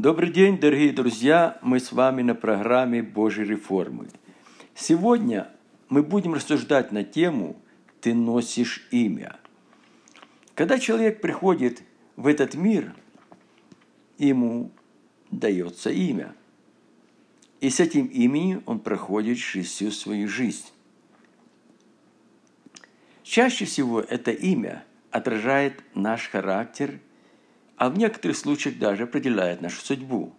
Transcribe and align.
Добрый 0.00 0.30
день, 0.30 0.60
дорогие 0.60 0.92
друзья! 0.92 1.58
Мы 1.60 1.80
с 1.80 1.90
вами 1.90 2.22
на 2.22 2.36
программе 2.36 3.02
Божьей 3.02 3.44
реформы. 3.44 4.06
Сегодня 4.72 5.50
мы 5.88 6.04
будем 6.04 6.34
рассуждать 6.34 6.92
на 6.92 7.02
тему 7.02 7.60
«Ты 8.00 8.14
носишь 8.14 8.86
имя». 8.92 9.34
Когда 10.54 10.78
человек 10.78 11.20
приходит 11.20 11.82
в 12.14 12.28
этот 12.28 12.54
мир, 12.54 12.94
ему 14.18 14.70
дается 15.32 15.90
имя. 15.90 16.32
И 17.60 17.68
с 17.68 17.80
этим 17.80 18.06
именем 18.06 18.62
он 18.66 18.78
проходит 18.78 19.38
всю 19.38 19.90
свою 19.90 20.28
жизнь. 20.28 20.66
Чаще 23.24 23.64
всего 23.64 24.00
это 24.00 24.30
имя 24.30 24.84
отражает 25.10 25.82
наш 25.96 26.28
характер, 26.28 27.00
а 27.78 27.90
в 27.90 27.96
некоторых 27.96 28.36
случаях 28.36 28.78
даже 28.78 29.04
определяет 29.04 29.62
нашу 29.62 29.80
судьбу. 29.80 30.34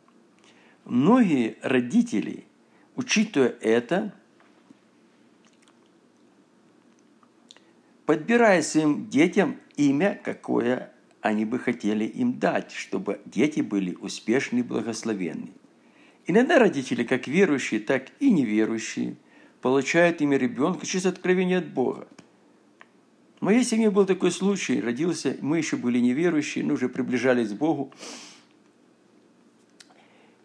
Многие 0.83 1.57
родители, 1.61 2.43
учитывая 2.95 3.55
это, 3.61 4.13
подбирая 8.05 8.61
своим 8.61 9.09
детям 9.09 9.57
имя, 9.77 10.19
какое 10.21 10.91
они 11.21 11.45
бы 11.45 11.59
хотели 11.59 12.03
им 12.05 12.39
дать, 12.39 12.71
чтобы 12.71 13.21
дети 13.25 13.61
были 13.61 13.95
успешны 13.95 14.59
и 14.59 14.63
благословенны. 14.63 15.53
Иногда 16.27 16.59
родители, 16.59 17.03
как 17.03 17.27
верующие, 17.27 17.79
так 17.79 18.07
и 18.19 18.31
неверующие, 18.31 19.15
получают 19.61 20.21
имя 20.21 20.37
ребенка 20.37 20.85
через 20.85 21.05
откровение 21.05 21.59
от 21.59 21.69
Бога. 21.73 22.07
В 23.39 23.45
моей 23.45 23.63
семье 23.63 23.89
был 23.89 24.05
такой 24.05 24.31
случай. 24.31 24.81
Родился, 24.81 25.37
мы 25.41 25.57
еще 25.57 25.77
были 25.77 25.99
неверующие, 25.99 26.65
но 26.65 26.73
уже 26.73 26.89
приближались 26.89 27.49
к 27.49 27.55
Богу. 27.55 27.93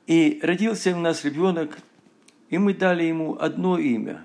И 0.07 0.39
родился 0.43 0.95
у 0.97 1.01
нас 1.01 1.25
ребенок, 1.25 1.79
и 2.51 2.59
мы 2.59 2.73
дали 2.73 3.05
ему 3.05 3.37
одно 3.37 3.79
имя. 3.79 4.25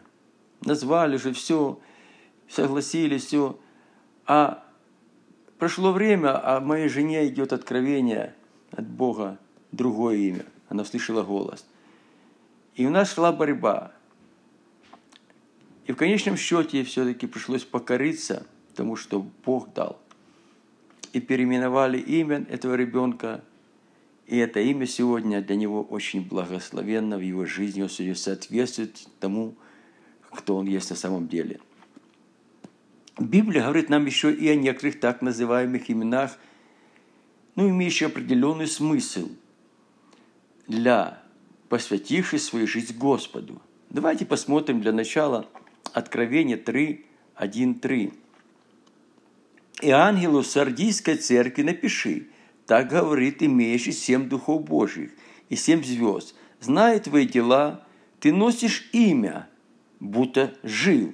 Назвали 0.61 1.17
же 1.17 1.34
все, 1.34 1.80
согласились, 2.48 3.26
все. 3.26 3.58
А 4.28 4.64
прошло 5.58 5.92
время, 5.92 6.38
а 6.38 6.59
моей 6.59 6.89
жене 6.89 7.28
идет 7.28 7.54
откровение 7.54 8.36
от 8.72 8.86
Бога, 8.86 9.39
другое 9.72 10.17
имя. 10.17 10.45
Она 10.67 10.83
услышала 10.83 11.23
голос. 11.23 11.66
И 12.76 12.86
у 12.86 12.92
нас 12.92 13.14
шла 13.14 13.31
борьба. 13.31 13.94
И 15.88 15.92
в 15.92 15.95
конечном 15.95 16.38
счете 16.38 16.83
все-таки 16.83 17.26
пришлось 17.26 17.64
покориться 17.64 18.45
тому, 18.80 18.95
что 18.95 19.25
Бог 19.45 19.73
дал. 19.73 19.99
И 21.13 21.19
переименовали 21.19 21.99
имя 21.99 22.45
этого 22.49 22.75
ребенка. 22.75 23.44
И 24.27 24.38
это 24.38 24.59
имя 24.59 24.86
сегодня 24.86 25.41
для 25.41 25.55
него 25.55 25.83
очень 25.83 26.27
благословенно 26.27 27.17
в 27.17 27.21
его 27.21 27.45
жизни. 27.45 27.81
Он 27.81 28.16
соответствует 28.16 29.08
тому, 29.19 29.55
кто 30.31 30.55
он 30.55 30.67
есть 30.67 30.89
на 30.89 30.95
самом 30.95 31.27
деле– 31.27 31.59
Библия 33.19 33.63
говорит 33.63 33.89
нам 33.89 34.05
еще 34.05 34.33
и 34.33 34.47
о 34.47 34.55
некоторых 34.55 34.99
так 34.99 35.21
называемых 35.21 35.91
именах, 35.91 36.38
ну, 37.55 37.69
имеющих 37.69 38.08
определенный 38.08 38.67
смысл 38.67 39.27
для 40.67 41.21
посвятивших 41.67 42.39
свою 42.39 42.66
жизнь 42.66 42.97
Господу. 42.97 43.61
Давайте 43.89 44.25
посмотрим 44.25 44.80
для 44.80 44.93
начала 44.93 45.47
Откровение 45.93 46.55
3, 46.55 47.05
1, 47.36 47.75
3. 47.75 48.14
«И 49.81 49.89
ангелу 49.89 50.44
Сардийской 50.44 51.16
церкви 51.16 51.63
напиши, 51.63 52.27
так 52.66 52.89
говорит 52.89 53.41
имеющий 53.41 53.94
семь 53.94 54.27
духов 54.27 54.63
Божьих 54.63 55.11
и 55.49 55.55
семь 55.55 55.83
звезд. 55.83 56.36
Знает 56.59 57.05
твои 57.05 57.25
дела, 57.25 57.86
ты 58.19 58.33
носишь 58.33 58.89
имя, 58.91 59.47
будто 59.99 60.53
жил, 60.63 61.13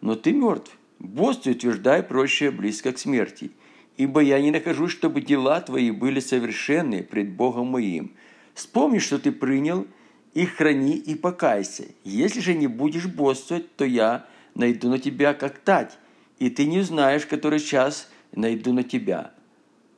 но 0.00 0.14
ты 0.14 0.32
мертв. 0.32 0.78
Бодрствуй, 0.98 1.52
утверждай 1.52 2.02
прочее 2.02 2.50
близко 2.50 2.92
к 2.92 2.98
смерти. 2.98 3.50
Ибо 3.96 4.20
я 4.20 4.40
не 4.40 4.50
нахожу, 4.50 4.88
чтобы 4.88 5.20
дела 5.20 5.60
твои 5.60 5.90
были 5.90 6.20
совершенны 6.20 7.02
пред 7.02 7.32
Богом 7.32 7.66
моим. 7.68 8.12
Вспомни, 8.54 8.98
что 8.98 9.18
ты 9.18 9.32
принял, 9.32 9.86
и 10.32 10.46
храни, 10.46 10.96
и 10.96 11.14
покайся. 11.14 11.84
Если 12.04 12.40
же 12.40 12.54
не 12.54 12.66
будешь 12.66 13.06
бодрствовать, 13.06 13.74
то 13.76 13.84
я 13.84 14.26
найду 14.54 14.88
на 14.88 14.98
тебя 14.98 15.34
как 15.34 15.58
тать, 15.58 15.98
и 16.38 16.50
ты 16.50 16.66
не 16.66 16.80
узнаешь, 16.80 17.26
который 17.26 17.60
час 17.60 18.08
найду 18.32 18.72
на 18.72 18.82
тебя». 18.82 19.32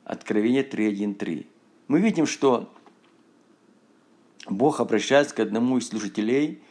Откровение 0.03 0.63
3.1.3. 0.63 1.45
Мы 1.87 1.99
видим, 1.99 2.25
что 2.25 2.73
Бог 4.49 4.79
обращается 4.79 5.35
к 5.35 5.39
одному 5.39 5.77
из 5.77 5.89
служителей 5.89 6.61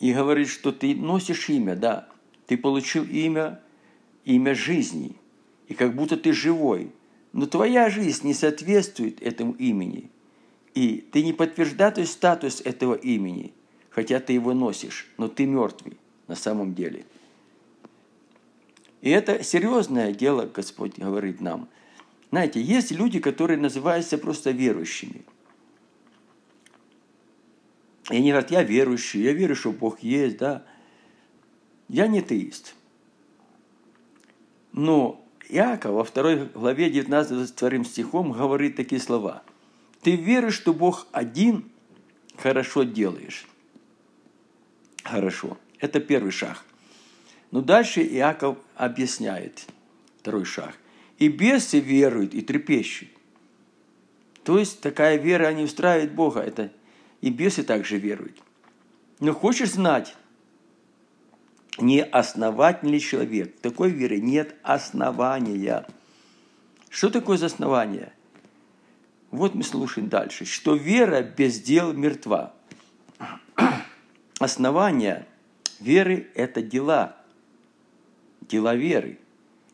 и 0.00 0.12
говорит, 0.12 0.48
что 0.48 0.72
ты 0.72 0.94
носишь 0.94 1.48
имя, 1.48 1.76
да, 1.76 2.08
ты 2.46 2.56
получил 2.56 3.04
имя, 3.04 3.60
имя 4.24 4.54
жизни, 4.54 5.16
и 5.68 5.74
как 5.74 5.94
будто 5.94 6.16
ты 6.16 6.32
живой. 6.32 6.92
Но 7.32 7.46
твоя 7.46 7.88
жизнь 7.88 8.26
не 8.26 8.34
соответствует 8.34 9.22
этому 9.22 9.52
имени. 9.52 10.10
И 10.74 10.96
ты 11.12 11.22
не 11.22 11.32
подтверждаешь 11.32 12.10
статус 12.10 12.60
этого 12.60 12.94
имени, 12.94 13.52
хотя 13.90 14.20
ты 14.20 14.32
его 14.32 14.52
носишь, 14.52 15.10
но 15.18 15.28
ты 15.28 15.46
мертвый 15.46 15.96
на 16.26 16.34
самом 16.34 16.74
деле. 16.74 17.04
И 19.02 19.10
это 19.10 19.42
серьезное 19.42 20.12
дело, 20.12 20.46
Господь 20.46 20.96
говорит 20.96 21.40
нам. 21.40 21.68
Знаете, 22.30 22.62
есть 22.62 22.92
люди, 22.92 23.18
которые 23.18 23.58
называются 23.58 24.16
просто 24.16 24.52
верующими. 24.52 25.22
И 28.10 28.16
они 28.16 28.30
говорят, 28.30 28.50
я 28.50 28.62
верующий, 28.62 29.22
я 29.22 29.32
верю, 29.32 29.56
что 29.56 29.72
Бог 29.72 30.00
есть, 30.00 30.38
да. 30.38 30.64
Я 31.88 32.06
не 32.06 32.22
теист. 32.22 32.74
Но 34.70 35.22
Иаков 35.48 35.92
во 35.92 36.04
второй 36.04 36.46
главе 36.46 36.88
19 36.88 37.48
стихом 37.86 38.32
говорит 38.32 38.76
такие 38.76 39.00
слова. 39.00 39.42
Ты 40.00 40.16
веришь, 40.16 40.54
что 40.54 40.72
Бог 40.72 41.08
один, 41.12 41.70
хорошо 42.36 42.84
делаешь. 42.84 43.46
Хорошо. 45.02 45.58
Это 45.78 46.00
первый 46.00 46.30
шаг. 46.30 46.64
Но 47.52 47.60
дальше 47.60 48.02
Иаков 48.02 48.58
объясняет 48.74 49.66
второй 50.18 50.44
шаг. 50.44 50.76
И 51.18 51.28
бесы 51.28 51.78
веруют 51.78 52.34
и 52.34 52.40
трепещут. 52.40 53.10
То 54.42 54.58
есть 54.58 54.80
такая 54.80 55.18
вера 55.18 55.52
не 55.52 55.64
устраивает 55.64 56.14
Бога. 56.14 56.40
Это 56.40 56.72
и 57.20 57.30
бесы 57.30 57.62
также 57.62 57.98
веруют. 57.98 58.42
Но 59.20 59.34
хочешь 59.34 59.72
знать, 59.72 60.16
не 61.78 62.02
основательный 62.02 62.98
человек. 62.98 63.60
Такой 63.60 63.90
вере 63.90 64.20
нет 64.20 64.56
основания. 64.62 65.86
Что 66.88 67.10
такое 67.10 67.36
за 67.36 67.46
основание? 67.46 68.12
Вот 69.30 69.54
мы 69.54 69.62
слушаем 69.62 70.08
дальше. 70.08 70.46
Что 70.46 70.74
вера 70.74 71.22
без 71.22 71.60
дел 71.60 71.92
мертва. 71.92 72.54
Основание 74.38 75.26
веры– 75.80 76.28
это 76.34 76.62
дела. 76.62 77.21
Дела 78.52 78.74
веры. 78.74 79.18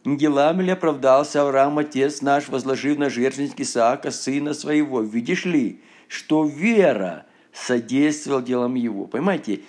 Ли 0.04 0.70
оправдался 0.70 1.42
Авраам, 1.42 1.78
отец 1.78 2.22
наш, 2.22 2.48
возложив 2.48 2.96
на 2.96 3.10
жертвенник 3.10 3.58
Исаака, 3.58 4.12
сына 4.12 4.54
своего? 4.54 5.00
Видишь 5.00 5.44
ли, 5.44 5.82
что 6.06 6.46
вера 6.46 7.26
содействовала 7.52 8.40
делам 8.40 8.76
его. 8.76 9.06
Понимаете, 9.06 9.62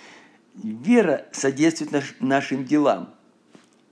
вера 0.54 1.26
содействует 1.32 1.90
наш, 1.90 2.14
нашим 2.20 2.64
делам. 2.64 3.12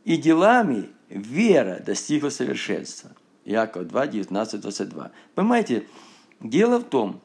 И 0.05 0.17
делами 0.17 0.89
вера 1.09 1.83
достигла 1.85 2.31
совершенства. 2.31 3.11
Иаков 3.45 3.89
2, 3.89 4.07
19, 4.07 4.61
22. 4.61 5.11
Понимаете, 5.35 5.89
дело 6.39 6.79
в 6.79 6.85
том, 6.85 7.21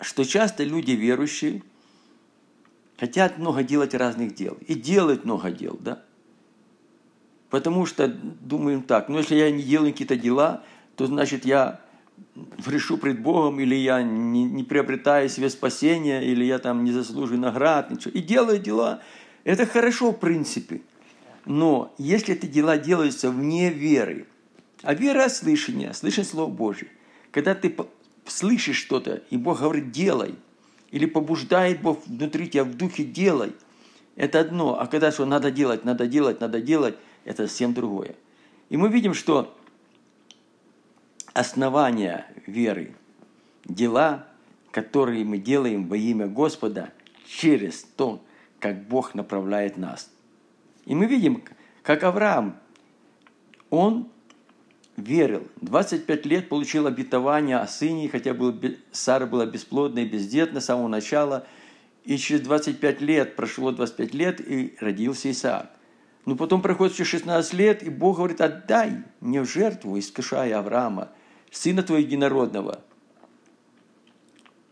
что 0.00 0.24
часто 0.24 0.64
люди 0.64 0.90
верующие 0.90 1.62
хотят 2.98 3.38
много 3.38 3.62
делать 3.62 3.94
разных 3.94 4.34
дел. 4.34 4.58
И 4.66 4.74
делают 4.74 5.24
много 5.24 5.52
дел, 5.52 5.78
да? 5.80 6.02
Потому 7.50 7.84
что 7.84 8.08
думаем 8.08 8.82
так, 8.82 9.08
ну 9.08 9.18
если 9.18 9.34
я 9.34 9.50
не 9.50 9.62
делаю 9.62 9.92
какие-то 9.92 10.16
дела, 10.16 10.62
то 10.96 11.06
значит 11.06 11.44
я 11.44 11.80
грешу 12.64 12.96
пред 12.96 13.20
Богом, 13.20 13.60
или 13.60 13.74
я 13.74 14.02
не, 14.02 14.44
не 14.44 14.62
приобретаю 14.62 15.28
себе 15.28 15.50
спасения, 15.50 16.22
или 16.22 16.44
я 16.44 16.58
там 16.58 16.84
не 16.84 16.92
заслуживаю 16.92 17.40
наград, 17.40 17.90
ничего. 17.90 18.12
И 18.12 18.20
делаю 18.20 18.58
дела. 18.58 19.02
Это 19.44 19.66
хорошо 19.66 20.12
в 20.12 20.20
принципе. 20.20 20.82
Но 21.44 21.92
если 21.98 22.34
эти 22.34 22.46
дела 22.46 22.78
делаются 22.78 23.30
вне 23.30 23.70
веры, 23.70 24.26
а 24.82 24.94
вера– 24.94 25.28
слышание, 25.28 25.92
слышать 25.92 26.28
Слово 26.28 26.50
Божье. 26.50 26.88
Когда 27.32 27.54
ты 27.54 27.74
слышишь 28.26 28.76
что-то, 28.76 29.22
и 29.30 29.36
Бог 29.36 29.60
говорит 29.60 29.90
«делай», 29.90 30.36
или 30.90 31.06
побуждает 31.06 31.82
Бог 31.82 32.06
внутри 32.06 32.48
тебя 32.48 32.64
в 32.64 32.74
духе 32.76 33.04
«делай», 33.04 33.52
это 34.16 34.40
одно. 34.40 34.78
А 34.78 34.86
когда 34.86 35.12
что 35.12 35.24
надо 35.24 35.50
делать, 35.50 35.84
надо 35.84 36.06
делать, 36.06 36.40
надо 36.40 36.60
делать, 36.60 36.96
это 37.24 37.46
совсем 37.46 37.74
другое. 37.74 38.14
И 38.68 38.76
мы 38.76 38.88
видим, 38.88 39.14
что 39.14 39.56
основания 41.32 42.26
веры 42.46 42.94
дела, 43.64 44.26
которые 44.70 45.24
мы 45.24 45.38
делаем 45.38 45.88
во 45.88 45.96
имя 45.96 46.26
Господа 46.26 46.92
через 47.26 47.82
то, 47.82 48.22
как 48.58 48.86
Бог 48.86 49.14
направляет 49.14 49.76
нас. 49.76 50.10
И 50.84 50.94
мы 50.94 51.06
видим, 51.06 51.42
как 51.82 52.02
Авраам, 52.04 52.58
он 53.70 54.08
верил. 54.96 55.46
25 55.60 56.26
лет 56.26 56.48
получил 56.48 56.86
обетование 56.86 57.56
о 57.56 57.66
сыне, 57.66 58.08
хотя 58.08 58.34
был, 58.34 58.54
Сара 58.92 59.26
была 59.26 59.46
бесплодна 59.46 60.00
и 60.00 60.04
бездетна 60.04 60.60
с 60.60 60.66
самого 60.66 60.88
начала. 60.88 61.46
И 62.04 62.16
через 62.16 62.42
25 62.42 63.00
лет, 63.00 63.36
прошло 63.36 63.72
25 63.72 64.14
лет, 64.14 64.40
и 64.40 64.74
родился 64.80 65.30
Исаак. 65.30 65.70
Но 66.30 66.36
потом 66.36 66.62
проходит 66.62 66.94
еще 66.94 67.02
16 67.02 67.54
лет, 67.54 67.82
и 67.82 67.90
Бог 67.90 68.18
говорит, 68.18 68.40
отдай 68.40 69.02
мне 69.18 69.42
в 69.42 69.50
жертву, 69.50 69.98
искушая 69.98 70.56
Авраама, 70.60 71.08
сына 71.50 71.82
твоего 71.82 72.06
единородного. 72.06 72.84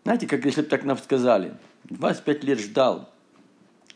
Знаете, 0.05 0.29
как 0.29 0.45
если 0.45 0.61
бы 0.61 0.69
так 0.69 0.85
нам 0.85 0.97
сказали, 0.97 1.57
25 1.91 2.45
лет 2.45 2.61
ждал, 2.61 3.13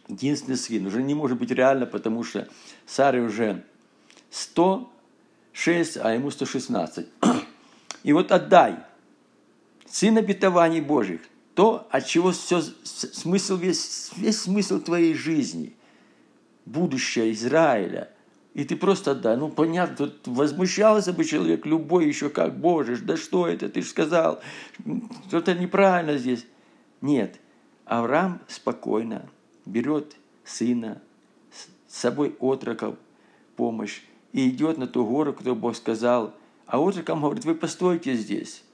единственный 0.09 0.57
сын, 0.57 0.85
уже 0.85 1.05
не 1.05 1.15
может 1.15 1.39
быть 1.39 1.53
реально, 1.53 1.87
потому 1.87 2.25
что 2.25 2.49
Саре 2.85 3.21
уже 3.21 3.65
106, 4.31 5.99
а 5.99 6.15
ему 6.15 6.33
116. 6.33 7.07
И 8.03 8.13
вот 8.13 8.33
отдай, 8.33 8.79
сын 9.87 10.19
обетований 10.19 10.81
Божьих, 10.81 11.21
то, 11.55 11.87
от 11.93 12.07
чего 12.07 12.33
все, 12.33 12.61
смысл, 12.61 13.55
весь, 13.55 14.11
весь 14.17 14.41
смысл 14.41 14.81
твоей 14.81 15.15
жизни– 15.15 15.77
будущее 16.65 17.33
Израиля. 17.33 18.11
И 18.55 18.65
ты 18.65 18.77
просто 18.77 19.13
отдай. 19.13 19.37
Ну, 19.37 19.49
понятно, 19.49 20.13
возмущался 20.27 21.13
бы 21.13 21.25
человек 21.25 21.65
любой 21.65 22.07
еще 22.07 22.29
как, 22.29 22.59
Боже, 22.59 22.97
да 22.99 23.17
что 23.17 23.49
это, 23.49 23.69
ты 23.69 23.81
же 23.81 23.89
сказал, 23.89 24.41
что-то 25.29 25.55
неправильно 25.55 26.19
здесь. 26.19 26.47
Нет, 27.01 27.41
Авраам 27.87 28.41
спокойно 28.49 29.29
берет 29.65 30.17
сына, 30.45 31.01
с 31.89 31.99
собой 31.99 32.37
отроков 32.41 32.97
помощь, 33.57 34.03
и 34.33 34.49
идет 34.51 34.77
на 34.77 34.87
ту 34.87 35.07
гору, 35.07 35.33
которую 35.33 35.57
Бог 35.57 35.77
сказал. 35.77 36.35
А 36.67 36.79
отрокам 36.79 37.21
говорит, 37.21 37.45
вы 37.45 37.55
постойте 37.55 38.15
здесь 38.15 38.65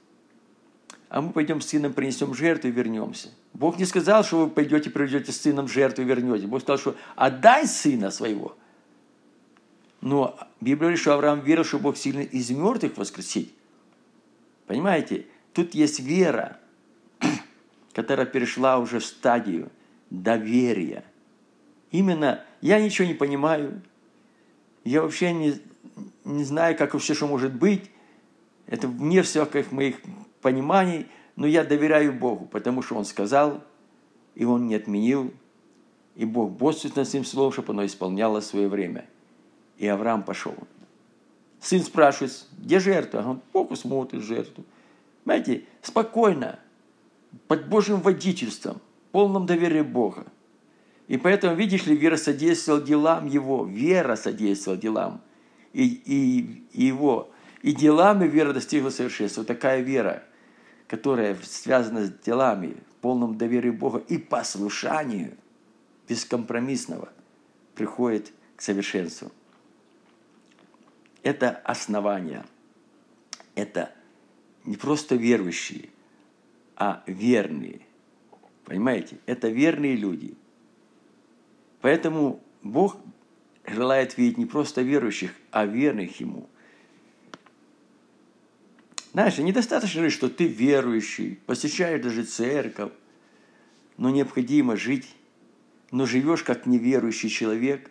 а 1.09 1.21
мы 1.21 1.31
пойдем 1.31 1.59
с 1.59 1.67
сыном 1.67 1.93
принесем 1.93 2.33
жертву 2.33 2.69
и 2.69 2.71
вернемся. 2.71 3.29
Бог 3.53 3.77
не 3.77 3.85
сказал, 3.85 4.23
что 4.23 4.45
вы 4.45 4.49
пойдете, 4.49 4.89
приведете 4.89 5.31
с 5.31 5.41
сыном 5.41 5.67
жертву 5.67 6.03
и 6.03 6.05
вернете. 6.05 6.47
Бог 6.47 6.61
сказал, 6.61 6.77
что 6.77 6.95
отдай 7.15 7.67
сына 7.67 8.11
своего. 8.11 8.55
Но 10.01 10.39
Библия 10.61 10.79
говорит, 10.79 10.99
что 10.99 11.13
Авраам 11.13 11.41
верил, 11.41 11.63
что 11.63 11.79
Бог 11.79 11.97
сильно 11.97 12.21
из 12.21 12.49
мертвых 12.51 12.97
воскресить. 12.97 13.53
Понимаете? 14.65 15.25
Тут 15.53 15.73
есть 15.73 15.99
вера, 15.99 16.59
которая 17.93 18.25
перешла 18.25 18.77
уже 18.77 18.99
в 18.99 19.05
стадию 19.05 19.71
доверия. 20.09 21.03
Именно 21.91 22.43
я 22.61 22.79
ничего 22.79 23.07
не 23.07 23.13
понимаю, 23.13 23.81
я 24.83 25.01
вообще 25.01 25.33
не, 25.33 25.59
не 26.23 26.43
знаю, 26.43 26.77
как 26.77 26.93
вообще 26.93 27.13
что 27.13 27.27
может 27.27 27.53
быть. 27.53 27.89
Это 28.67 28.87
вне 28.87 29.23
всяких 29.23 29.71
моих 29.71 29.97
пониманий, 30.41 31.07
но 31.39 31.47
я 31.47 31.63
доверяю 31.63 32.11
Богу, 32.11 32.45
потому 32.45 32.81
что 32.81 32.95
Он 32.95 33.05
сказал, 33.05 33.63
и 34.35 34.43
Он 34.43 34.67
не 34.67 34.75
отменил, 34.75 35.33
и 36.15 36.25
Бог 36.25 36.51
бодрствует 36.51 36.97
над 36.97 37.07
своим 37.07 37.23
словом, 37.23 37.53
чтобы 37.53 37.71
оно 37.71 37.85
исполняло 37.85 38.41
свое 38.41 38.67
время. 38.67 39.05
И 39.77 39.87
Авраам 39.87 40.23
пошел. 40.23 40.53
Сын 41.61 41.81
спрашивает, 41.81 42.45
где 42.57 42.79
жертва? 42.79 43.23
Он 43.25 43.41
Бог 43.53 43.75
смотрит 43.77 44.21
жертву. 44.21 44.65
Знаете, 45.23 45.63
спокойно, 45.81 46.59
под 47.47 47.69
Божьим 47.69 48.01
водительством, 48.01 48.81
полном 49.13 49.45
доверии 49.45 49.81
Бога. 49.81 50.25
И 51.07 51.15
поэтому, 51.15 51.55
видишь 51.55 51.85
ли, 51.85 51.95
вера 51.95 52.17
содействовала 52.17 52.83
делам 52.83 53.27
его, 53.27 53.63
вера 53.63 54.17
содействовала 54.17 54.79
делам. 54.79 55.21
И, 55.71 55.87
и, 55.87 56.65
и 56.73 56.85
его, 56.87 57.31
и 57.61 57.71
делами 57.71 58.27
вера 58.27 58.51
достигла 58.51 58.89
совершенства. 58.89 59.41
Вот 59.41 59.47
такая 59.47 59.79
вера– 59.79 60.23
которая 60.89 61.37
связана 61.43 62.07
с 62.07 62.11
делами, 62.11 62.75
полном 63.01 63.37
доверии 63.37 63.69
Бога 63.69 63.99
и 63.99 64.17
послушанию 64.17 65.37
бескомпромиссного, 66.09 67.09
приходит 67.75 68.33
к 68.55 68.61
совершенству. 68.61 69.31
Это 71.21 71.51
основание. 71.51 72.43
Это 73.53 73.93
не 74.65 74.77
просто 74.77 75.15
верующие, 75.15 75.89
а 76.75 77.03
верные. 77.05 77.81
Понимаете? 78.65 79.19
Это 79.27 79.49
верные 79.49 79.95
люди. 79.95 80.35
Поэтому 81.81 82.41
Бог 82.63 82.97
желает 83.63 84.17
видеть 84.17 84.39
не 84.39 84.47
просто 84.47 84.81
верующих, 84.81 85.35
а 85.51 85.65
верных 85.65 86.19
Ему– 86.19 86.48
знаешь, 89.13 89.37
недостаточно 89.37 90.01
ли, 90.01 90.09
что 90.09 90.29
ты 90.29 90.45
верующий, 90.45 91.39
посещаешь 91.45 92.03
даже 92.03 92.23
церковь, 92.23 92.91
но 93.97 94.09
необходимо 94.09 94.75
жить, 94.75 95.15
но 95.91 96.05
живешь 96.05 96.43
как 96.43 96.65
неверующий 96.65 97.29
человек, 97.29 97.89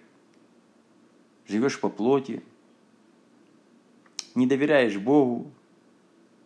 живешь 1.49 1.81
по 1.81 1.88
плоти, 1.88 2.43
не 4.35 4.47
доверяешь 4.47 4.97
Богу, 4.97 5.50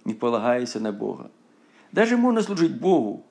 не 0.05 0.15
полагаешься 0.15 0.81
на 0.81 0.93
Бога. 0.93 1.31
Даже 1.93 2.17
можно 2.17 2.43
служить 2.43 2.81
Богу. 2.81 3.25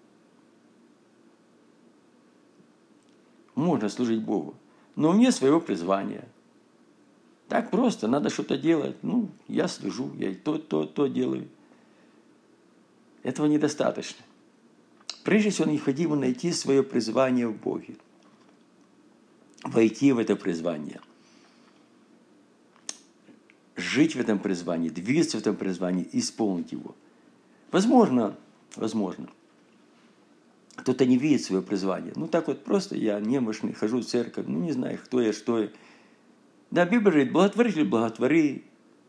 Можно 3.55 3.89
служить 3.89 4.21
Богу, 4.21 4.55
но 4.95 5.11
вне 5.11 5.31
своего 5.31 5.59
призвания– 5.59 6.27
так 7.51 7.69
просто, 7.69 8.07
надо 8.07 8.29
что-то 8.29 8.57
делать. 8.57 8.95
Ну, 9.01 9.29
я 9.49 9.67
слежу, 9.67 10.13
я 10.17 10.33
то, 10.33 10.57
то, 10.57 10.85
то 10.85 11.07
делаю. 11.07 11.49
Этого 13.23 13.45
недостаточно. 13.47 14.23
Прежде 15.25 15.49
всего, 15.49 15.69
необходимо 15.69 16.15
найти 16.15 16.53
свое 16.53 16.81
призвание 16.81 17.49
в 17.49 17.57
Боге. 17.57 17.97
Войти 19.65 20.13
в 20.13 20.19
это 20.19 20.37
призвание. 20.37 21.01
Жить 23.75 24.15
в 24.15 24.21
этом 24.21 24.39
призвании, 24.39 24.87
двигаться 24.87 25.35
в 25.37 25.41
этом 25.41 25.57
призвании, 25.57 26.07
исполнить 26.13 26.71
его. 26.71 26.95
Возможно, 27.69 28.37
возможно, 28.77 29.27
кто-то 30.77 31.05
не 31.05 31.17
видит 31.17 31.43
свое 31.43 31.61
призвание. 31.61 32.13
Ну, 32.15 32.29
так 32.29 32.47
вот 32.47 32.63
просто 32.63 32.95
я 32.95 33.19
немощный, 33.19 33.73
хожу 33.73 33.99
в 33.99 34.05
церковь, 34.05 34.45
ну, 34.47 34.61
не 34.61 34.71
знаю, 34.71 34.97
кто 35.03 35.21
я, 35.21 35.33
что 35.33 35.59
я. 35.59 35.69
Да, 36.71 36.85
Библия 36.85 37.11
говорит, 37.11 37.33
благотворитель 37.33 37.83
благотвори, 37.83 38.63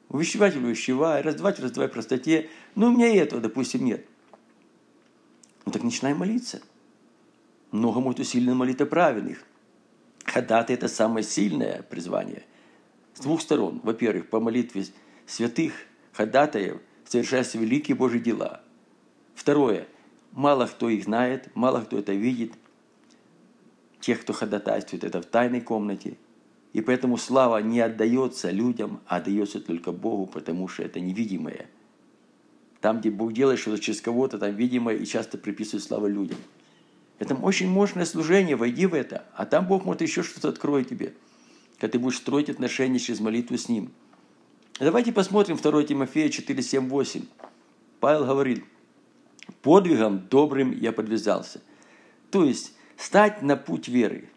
увещеватель 0.08 0.64
увещевай, 0.64 1.22
раздаватель 1.22 1.62
раздавай 1.62 1.88
простоте. 1.88 2.50
Но 2.74 2.88
у 2.88 2.90
меня 2.90 3.08
и 3.08 3.16
этого, 3.16 3.40
допустим, 3.40 3.84
нет. 3.84 4.04
Ну 5.64 5.70
так 5.70 5.84
начинай 5.84 6.12
молиться. 6.12 6.60
Много 7.70 8.00
может 8.00 8.18
усиленно 8.18 8.56
молитва 8.56 8.84
праведных. 8.84 9.44
Ходатай– 10.24 10.74
это 10.76 10.88
самое 10.88 11.24
сильное 11.24 11.82
призвание. 11.82 12.44
С 13.14 13.20
двух 13.20 13.40
сторон. 13.40 13.80
Во-первых, 13.84 14.28
по 14.28 14.40
молитве 14.40 14.86
святых 15.26 15.72
ходатаев 16.12 16.80
совершаются 17.04 17.58
великие 17.58 17.96
Божьи 17.96 18.18
дела. 18.18 18.60
Второе. 19.34 19.86
Мало 20.32 20.66
кто 20.66 20.88
их 20.88 21.04
знает, 21.04 21.54
мало 21.54 21.82
кто 21.82 21.98
это 21.98 22.12
видит. 22.12 22.54
Тех, 24.00 24.22
кто 24.22 24.32
ходатайствует, 24.32 25.04
это 25.04 25.22
в 25.22 25.26
тайной 25.26 25.60
комнате– 25.60 26.16
и 26.72 26.80
поэтому 26.80 27.18
слава 27.18 27.58
не 27.58 27.80
отдается 27.80 28.50
людям, 28.50 29.00
а 29.06 29.16
отдается 29.16 29.60
только 29.60 29.92
Богу, 29.92 30.26
потому 30.26 30.68
что 30.68 30.82
это 30.82 31.00
невидимое. 31.00 31.66
Там, 32.80 33.00
где 33.00 33.10
Бог 33.10 33.32
делает 33.32 33.60
что-то 33.60 33.80
через 33.80 34.00
кого-то, 34.00 34.38
там 34.38 34.54
видимое 34.56 34.96
и 34.96 35.06
часто 35.06 35.38
приписывает 35.38 35.84
славу 35.84 36.08
людям. 36.08 36.38
Это 37.18 37.34
очень 37.34 37.68
мощное 37.68 38.04
служение, 38.04 38.56
войди 38.56 38.86
в 38.86 38.94
это. 38.94 39.24
А 39.36 39.46
там 39.46 39.68
Бог 39.68 39.84
может 39.84 40.02
еще 40.02 40.22
что-то 40.22 40.48
откроет 40.48 40.88
тебе, 40.88 41.14
когда 41.78 41.92
ты 41.92 41.98
будешь 41.98 42.16
строить 42.16 42.50
отношения 42.50 42.98
через 42.98 43.20
молитву 43.20 43.56
с 43.56 43.68
Ним. 43.68 43.92
Давайте 44.80 45.12
посмотрим 45.12 45.56
2 45.56 45.84
Тимофея 45.84 46.28
4, 46.30 46.60
7, 46.60 46.88
8. 46.88 47.22
Павел 48.00 48.24
говорит, 48.24 48.64
подвигом 49.60 50.26
добрым 50.28 50.72
я 50.72 50.90
подвязался. 50.90 51.60
То 52.30 52.44
есть, 52.44 52.72
стать 52.96 53.42
на 53.42 53.56
путь 53.56 53.86
веры. 53.86 54.31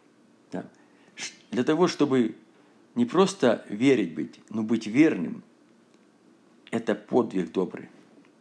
Для 1.52 1.64
того, 1.64 1.88
чтобы 1.88 2.36
не 2.96 3.06
просто 3.06 3.66
верить 3.70 4.14
быть, 4.14 4.40
но 4.50 4.64
быть 4.64 4.88
верным, 4.88 5.44
это 6.72 6.96
подвиг 6.96 7.52
добрый. 7.52 7.90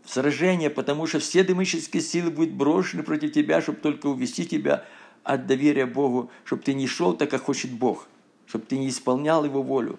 В 0.03 0.11
сражение, 0.11 0.71
потому 0.71 1.07
что 1.07 1.19
все 1.19 1.45
демонические 1.45 2.03
силы 2.03 2.31
будут 2.31 2.53
брошены 2.53 3.03
против 3.03 3.33
тебя, 3.33 3.63
чтобы 3.63 3.79
только 3.79 4.07
увести 4.07 4.45
тебя 4.45 4.85
от 5.23 5.47
доверия 5.47 5.87
Богу, 5.87 6.31
чтобы 6.45 6.63
ты 6.63 6.75
не 6.75 6.87
шел 6.87 7.15
так, 7.15 7.31
как 7.31 7.43
хочет 7.43 7.71
Бог, 7.71 8.07
чтобы 8.47 8.67
ты 8.67 8.77
не 8.79 8.89
исполнял 8.89 9.45
Его 9.45 9.63
волю 9.63 9.99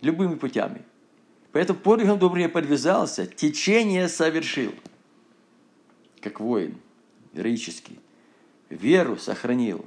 любыми 0.00 0.34
путями. 0.34 0.82
Поэтому 1.52 1.78
подвигом 1.78 2.18
добрым 2.18 2.42
я 2.42 2.48
подвязался, 2.48 3.26
течение 3.26 4.08
совершил. 4.08 4.74
как 6.20 6.40
воин, 6.40 6.76
героический. 7.32 7.98
Веру 8.68 9.16
сохранил. 9.16 9.86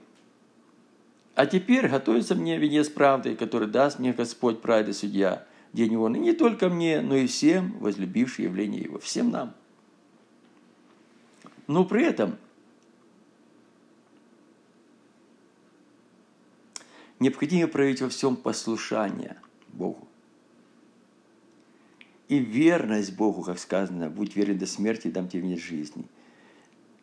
А 1.40 1.46
теперь 1.46 1.88
готовится 1.88 2.36
мне 2.36 2.58
венец 2.58 2.90
правды, 2.90 3.34
который 3.34 3.70
даст 3.70 3.98
мне 3.98 4.12
Господь 4.12 4.62
правды 4.62 4.92
судья, 4.92 5.48
день 5.72 5.96
он, 5.96 6.18
и 6.18 6.20
не 6.20 6.34
только 6.34 6.68
мне, 6.68 7.00
но 7.00 7.16
и 7.16 7.28
всем, 7.28 7.80
возлюбившим 7.80 8.44
явление 8.44 8.82
Его, 8.82 9.00
всем 9.00 9.32
нам. 9.32 9.54
Но 11.66 11.86
при 11.86 12.04
этом 12.04 12.38
необходимо 17.22 17.70
проявить 17.70 18.02
во 18.02 18.10
всем 18.10 18.36
послушание 18.36 19.38
Богу. 19.70 20.10
И 22.28 22.38
верность 22.40 23.16
Богу, 23.16 23.44
как 23.44 23.60
сказано, 23.60 24.10
будь 24.10 24.36
верен 24.36 24.58
до 24.58 24.66
смерти, 24.66 25.08
дам 25.08 25.30
тебе 25.30 25.44
венец 25.44 25.62
жизни. 25.62 26.04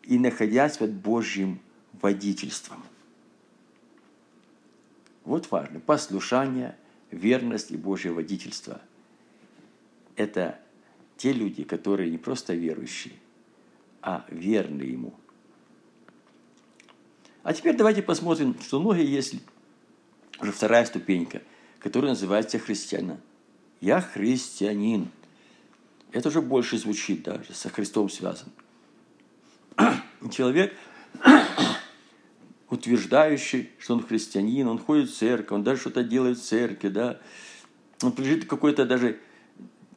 И 0.03 0.19
находясь 0.19 0.77
под 0.77 0.93
Божьим 0.93 1.59
водительством. 1.95 2.83
Вот 5.27 5.51
важно. 5.51 5.81
Послушание, 5.81 6.77
верность 7.11 7.73
и 7.73 7.77
Божье 7.77 8.13
водительство. 8.13 8.81
Это 10.15 10.59
те 11.17 11.33
люди, 11.33 11.65
которые 11.65 12.11
не 12.11 12.17
просто 12.17 12.55
верующие, 12.55 13.15
а 14.01 14.25
верны 14.31 14.83
Ему. 14.83 15.15
А 17.43 17.53
теперь 17.53 17.77
давайте 17.77 18.03
посмотрим, 18.03 18.57
что 18.61 18.81
многие 18.81 19.07
есть 19.07 19.35
уже 20.41 20.53
вторая 20.53 20.85
ступенька, 20.85 21.43
которая 21.81 22.13
называется 22.13 22.61
христианин. 22.61 23.19
Я 23.81 24.01
христианин. 24.01 25.11
Это 26.13 26.29
уже 26.29 26.41
больше 26.41 26.79
звучит 26.79 27.25
даже, 27.25 27.53
со 27.53 27.69
Христом 27.69 28.09
связан. 28.09 28.49
Человек, 30.31 30.73
утверждающий, 32.71 33.71
что 33.79 33.95
он 33.95 34.03
христианин, 34.03 34.69
он 34.69 34.79
ходит 34.79 35.11
в 35.11 35.17
церковь, 35.17 35.53
он 35.53 35.63
даже 35.63 35.81
что-то 35.81 36.03
делает 36.03 36.39
в 36.39 36.43
церкви, 36.43 36.89
да, 36.89 37.21
он 38.03 38.13
принадлежит 38.13 38.49
какой-то 38.49 38.85
даже 38.85 39.19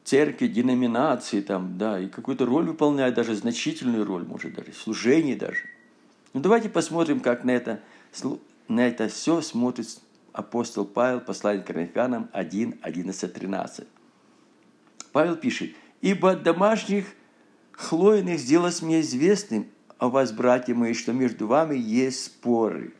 церкви, 0.04 0.48
деноминации 0.48 1.42
там, 1.42 1.78
да, 1.78 2.00
и 2.00 2.08
какую-то 2.08 2.46
роль 2.46 2.66
выполняет, 2.66 3.16
даже 3.16 3.36
значительную 3.36 4.06
роль, 4.06 4.24
может, 4.24 4.54
даже, 4.54 4.74
служение 4.74 5.36
даже. 5.36 5.64
Ну, 6.34 6.42
давайте 6.42 6.70
посмотрим, 6.70 7.20
как 7.20 7.44
на 7.44 7.52
это, 7.52 7.82
на 8.68 8.88
это 8.88 9.08
все 9.08 9.42
смотрит 9.42 10.00
апостол 10.32 10.86
Павел, 10.86 11.20
послание 11.20 11.64
к 11.64 11.68
Коринфянам 11.68 12.30
1, 12.34 12.80
11, 12.82 13.34
13. 13.34 13.88
Павел 15.12 15.36
пишет, 15.36 15.72
«Ибо 16.02 16.32
от 16.32 16.44
домашних 16.44 17.06
хлойных 17.72 18.40
сделалось 18.40 18.82
мне 18.82 19.02
известным 19.02 19.68
о 20.00 20.10
вас, 20.10 20.32
братья 20.32 20.74
мои, 20.74 20.94
что 20.94 21.13
между 21.13 21.46
вами 21.46 21.75
есть 21.75 22.25
споры». 22.25 22.94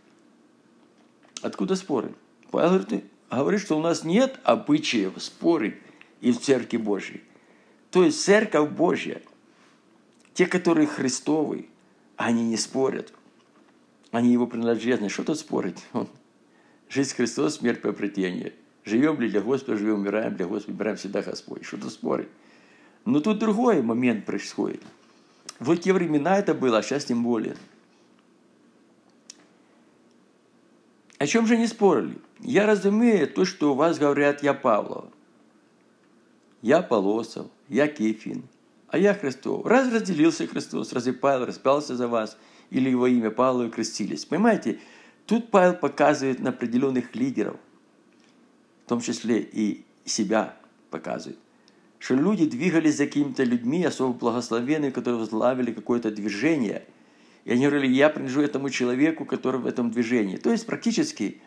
Откуда 1.42 1.76
споры? 1.76 2.14
Павел 2.52 2.86
говорит, 3.32 3.62
что 3.62 3.78
у 3.78 3.82
нас 3.82 4.04
нет 4.04 4.40
обычаев 4.44 5.14
споры 5.18 5.80
и 6.22 6.32
в 6.32 6.40
Церкви 6.40 6.78
Божьей. 6.78 7.24
То 7.92 8.04
есть 8.04 8.22
Церковь 8.24 8.70
Божья, 8.70 9.22
те, 10.34 10.46
которые 10.46 10.88
Христовы, 10.88 11.68
они 12.18 12.44
не 12.44 12.58
спорят. 12.58 13.14
Они 14.12 14.32
его 14.32 14.48
принадлежны. 14.48 15.10
Что 15.10 15.24
тут 15.24 15.40
спорить? 15.40 15.84
Жизнь 16.90 17.16
Христос, 17.16 17.58
смерть 17.58 17.82
по 17.82 17.90
обретение. 17.90 18.54
Живем 18.84 19.20
ли 19.22 19.30
для 19.30 19.42
Господа, 19.42 19.78
живем, 19.78 19.96
умираем 19.96 20.36
для 20.36 20.48
Господа, 20.48 20.74
умираем 20.74 20.98
всегда 20.98 21.22
Господь. 21.22 21.64
Что 21.64 21.78
тут 21.78 21.92
спорить? 21.92 22.28
Но 23.06 23.20
тут 23.22 23.40
другой 23.40 23.82
момент 23.82 24.26
происходит. 24.26 24.82
В 25.60 25.76
те 25.78 25.94
времена 25.94 26.38
это 26.38 26.54
было, 26.54 26.80
а 26.80 26.82
сейчас 26.82 27.06
тем 27.06 27.24
более. 27.24 27.56
О 31.18 31.28
чем 31.28 31.48
же 31.48 31.58
не 31.58 31.68
спорили? 31.68 32.18
Я 32.40 32.66
разумею 32.66 33.28
то, 33.28 33.44
что 33.44 33.74
у 33.74 33.76
вас 33.76 34.00
говорят 34.00 34.42
«я 34.42 34.54
Павлов», 34.54 35.06
«я 36.62 36.82
Полосов», 36.82 37.48
«я 37.68 37.88
Кефин», 37.88 38.44
а 38.88 38.98
я 38.98 39.14
Христов. 39.14 39.66
Раз 39.66 39.92
разделился 39.92 40.48
Христос, 40.48 40.94
разве 40.94 41.12
Павел 41.12 41.46
распялся 41.46 41.98
за 41.98 42.08
вас, 42.08 42.38
или 42.70 42.90
его 42.90 43.08
имя 43.08 43.32
Павла 43.32 43.64
и 43.68 43.70
крестились? 43.70 44.24
Понимаете, 44.24 44.80
Тут 45.30 45.52
Павел 45.52 45.76
показывает 45.76 46.40
на 46.40 46.50
определенных 46.50 47.16
лидеров, 47.16 47.56
в 48.84 48.90
том 48.90 49.00
числе 49.00 49.40
и 49.40 49.86
себя 50.04 50.58
показывает, 50.90 51.38
что 52.00 52.16
люди 52.16 52.46
двигались 52.46 52.98
за 52.98 53.06
какими-то 53.06 53.44
людьми, 53.44 53.84
особо 53.84 54.14
благословенными, 54.18 54.92
которые 54.92 55.20
возглавили 55.20 55.72
какое-то 55.72 56.12
движение. 56.12 56.86
И 57.46 57.52
они 57.52 57.68
говорили, 57.68 57.94
я 57.94 58.10
принадлежу 58.10 58.42
этому 58.42 58.70
человеку, 58.70 59.26
который 59.26 59.60
в 59.60 59.68
этом 59.68 59.92
движении. 59.92 60.38
То 60.38 60.52
есть 60.52 60.66
практически 60.66 61.42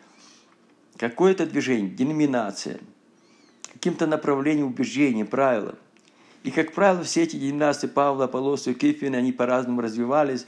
какое-то 0.96 1.46
движение, 1.46 1.90
деноминация, 1.90 2.78
каким-то 3.72 4.06
направлением 4.06 4.68
убеждения, 4.68 5.24
правилам. 5.24 5.76
И, 6.44 6.50
как 6.50 6.72
правило, 6.72 7.02
все 7.02 7.22
эти 7.22 7.36
деноминации 7.36 7.86
Павла, 7.86 8.26
Аполлоса 8.26 8.70
и 8.72 8.74
Кефина, 8.74 9.18
они 9.18 9.32
по-разному 9.32 9.80
развивались, 9.80 10.46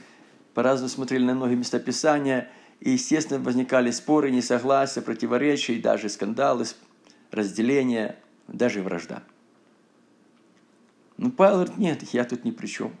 по-разному 0.53 0.89
смотрели 0.89 1.23
на 1.25 1.33
многие 1.33 1.55
местописания– 1.55 2.49
и, 2.79 2.91
естественно, 2.91 3.39
возникали 3.39 3.91
споры, 3.91 4.31
несогласия, 4.31 5.01
противоречия, 5.01 5.75
и 5.75 5.81
даже 5.81 6.09
скандалы, 6.09 6.65
разделения, 7.31 8.17
даже 8.47 8.81
вражда. 8.81 9.23
Но 11.17 11.31
Павел 11.31 11.57
говорит, 11.57 11.77
нет, 11.77 12.03
я 12.13 12.25
тут 12.25 12.43
ни 12.43 12.51
при 12.51 12.67
чем. 12.67 12.93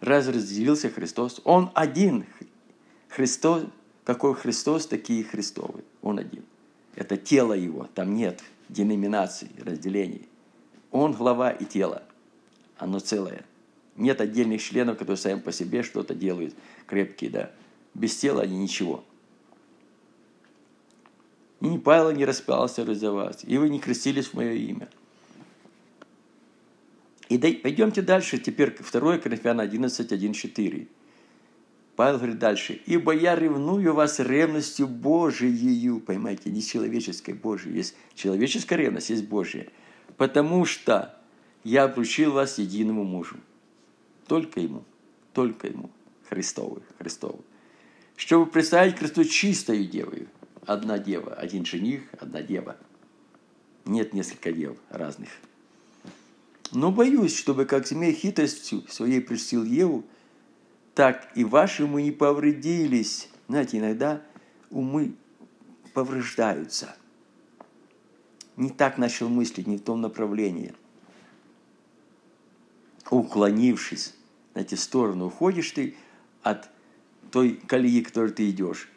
Раз 0.00 0.28
разделился 0.28 0.90
Христос, 0.90 1.40
Он 1.44 1.70
один. 1.74 2.26
Христос, 3.08 3.64
какой 4.04 4.34
Христос, 4.34 4.86
такие 4.86 5.24
Христовы. 5.24 5.84
Он 6.02 6.18
один. 6.18 6.44
Это 6.94 7.16
тело 7.16 7.52
Его, 7.52 7.88
там 7.94 8.14
нет 8.14 8.42
деноминаций, 8.68 9.50
разделений. 9.64 10.28
Он 10.90 11.12
глава 11.12 11.50
и 11.50 11.64
тело. 11.64 12.02
Оно 12.78 13.00
целое– 13.00 13.44
нет 13.96 14.20
отдельных 14.20 14.62
членов, 14.62 14.98
которые 14.98 15.16
сами 15.16 15.40
по 15.40 15.52
себе 15.52 15.82
что-то 15.82 16.14
делают 16.14 16.54
крепкие, 16.86 17.30
да. 17.30 17.50
Без 17.94 18.16
тела 18.16 18.42
они 18.42 18.58
ничего. 18.58 19.02
И 21.62 21.78
Павел 21.78 22.12
не 22.12 22.26
распялся 22.26 22.94
за 22.94 23.10
вас, 23.10 23.42
и 23.42 23.56
вы 23.56 23.70
не 23.70 23.80
крестились 23.80 24.26
в 24.26 24.34
мое 24.34 24.52
имя. 24.52 24.88
И 27.28 27.38
пойдемте 27.38 28.02
дальше, 28.02 28.38
теперь 28.38 28.70
2 28.70 29.18
Коринфян 29.18 29.60
11, 29.60 30.12
1, 30.12 30.32
4. 30.32 30.88
Павел 31.96 32.18
говорит 32.18 32.38
дальше. 32.38 32.80
«Ибо 32.86 33.12
я 33.12 33.34
ревную 33.34 33.94
вас 33.94 34.20
ревностью 34.20 34.86
Божией». 34.86 35.98
Понимаете, 36.00 36.50
не 36.50 36.62
человеческой, 36.62 37.34
Божией. 37.34 37.76
Есть 37.76 37.96
человеческая 38.14 38.76
ревность, 38.76 39.10
есть 39.10 39.26
Божья. 39.26 39.66
«Потому 40.18 40.66
что 40.66 41.18
я 41.64 41.84
обручил 41.84 42.32
вас 42.32 42.58
единому 42.58 43.02
мужу». 43.04 43.36
Только 44.28 44.60
Ему, 44.60 44.84
только 45.32 45.68
Ему, 45.68 45.90
Христовый, 46.28 46.82
Христовый. 46.98 47.44
Чтобы 48.16 48.46
представить 48.46 48.98
Христу 48.98 49.24
чистою 49.24 49.86
девою. 49.86 50.28
Одна 50.66 50.98
дева, 50.98 51.32
один 51.34 51.64
жених, 51.64 52.02
одна 52.18 52.42
дева. 52.42 52.76
Нет 53.84 54.12
несколько 54.12 54.52
дев 54.52 54.76
разных. 54.90 55.28
Но 56.72 56.90
боюсь, 56.90 57.36
чтобы 57.36 57.64
как 57.64 57.86
змей 57.86 58.12
хитростью 58.12 58.84
своей 58.88 59.20
прельстил 59.20 59.64
Еву, 59.64 60.04
так 60.94 61.30
и 61.34 61.44
ваши 61.44 61.84
умы 61.84 62.02
не 62.02 62.10
повредились. 62.10 63.28
Знаете, 63.48 63.78
иногда 63.78 64.22
умы 64.70 65.14
повреждаются. 65.94 66.96
Не 68.56 68.70
так 68.70 68.98
начал 68.98 69.28
мыслить, 69.28 69.66
не 69.66 69.76
в 69.76 69.82
том 69.82 70.00
направлении. 70.00 70.74
Уклонившись 73.10 74.14
знаете, 74.56 74.76
в 74.76 74.80
сторону 74.80 75.26
уходишь 75.26 75.70
ты 75.72 75.94
от 76.42 76.70
той 77.30 77.56
колеи, 77.56 78.00
которой 78.00 78.32
ты 78.32 78.48
идешь, 78.48 78.88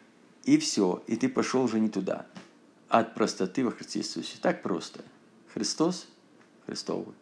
и 0.46 0.58
все, 0.58 1.04
и 1.06 1.18
ты 1.18 1.28
пошел 1.28 1.64
уже 1.64 1.82
не 1.82 1.90
туда, 1.90 2.28
от 2.88 3.14
простоты 3.14 3.66
во 3.66 3.72
Христе 3.72 4.00
Иисусе. 4.00 4.38
Так 4.42 4.62
просто. 4.64 5.04
Христос– 5.54 6.08
Христовый. 6.66 7.14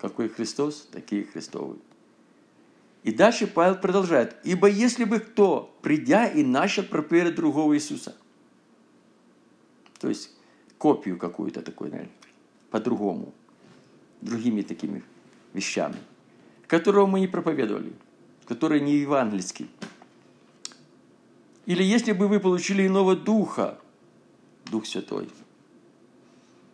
Какой 0.00 0.28
Христос, 0.28 0.88
такие 0.90 1.24
Христовые. 1.24 1.78
И 3.02 3.12
дальше 3.12 3.46
Павел 3.46 3.76
продолжает. 3.76 4.36
«Ибо 4.44 4.68
если 4.68 5.04
бы 5.04 5.20
кто, 5.20 5.74
придя 5.82 6.26
и 6.26 6.42
начал 6.42 6.82
проповедовать 6.82 7.36
другого 7.36 7.74
Иисуса», 7.74 8.16
то 9.98 10.08
есть 10.08 10.30
копию 10.78 11.18
какую-то 11.18 11.62
такой, 11.62 11.90
наверное, 11.90 12.12
по-другому, 12.70 13.32
другими 14.20 14.62
такими 14.62 15.02
вещами– 15.52 15.96
которого 16.70 17.06
мы 17.06 17.18
не 17.18 17.26
проповедовали, 17.26 17.92
который 18.46 18.80
не 18.80 18.98
евангельский. 18.98 19.68
Или 21.66 21.82
если 21.82 22.12
бы 22.12 22.28
вы 22.28 22.38
получили 22.38 22.86
иного 22.86 23.16
духа, 23.16 23.80
Дух 24.70 24.86
Святой, 24.86 25.28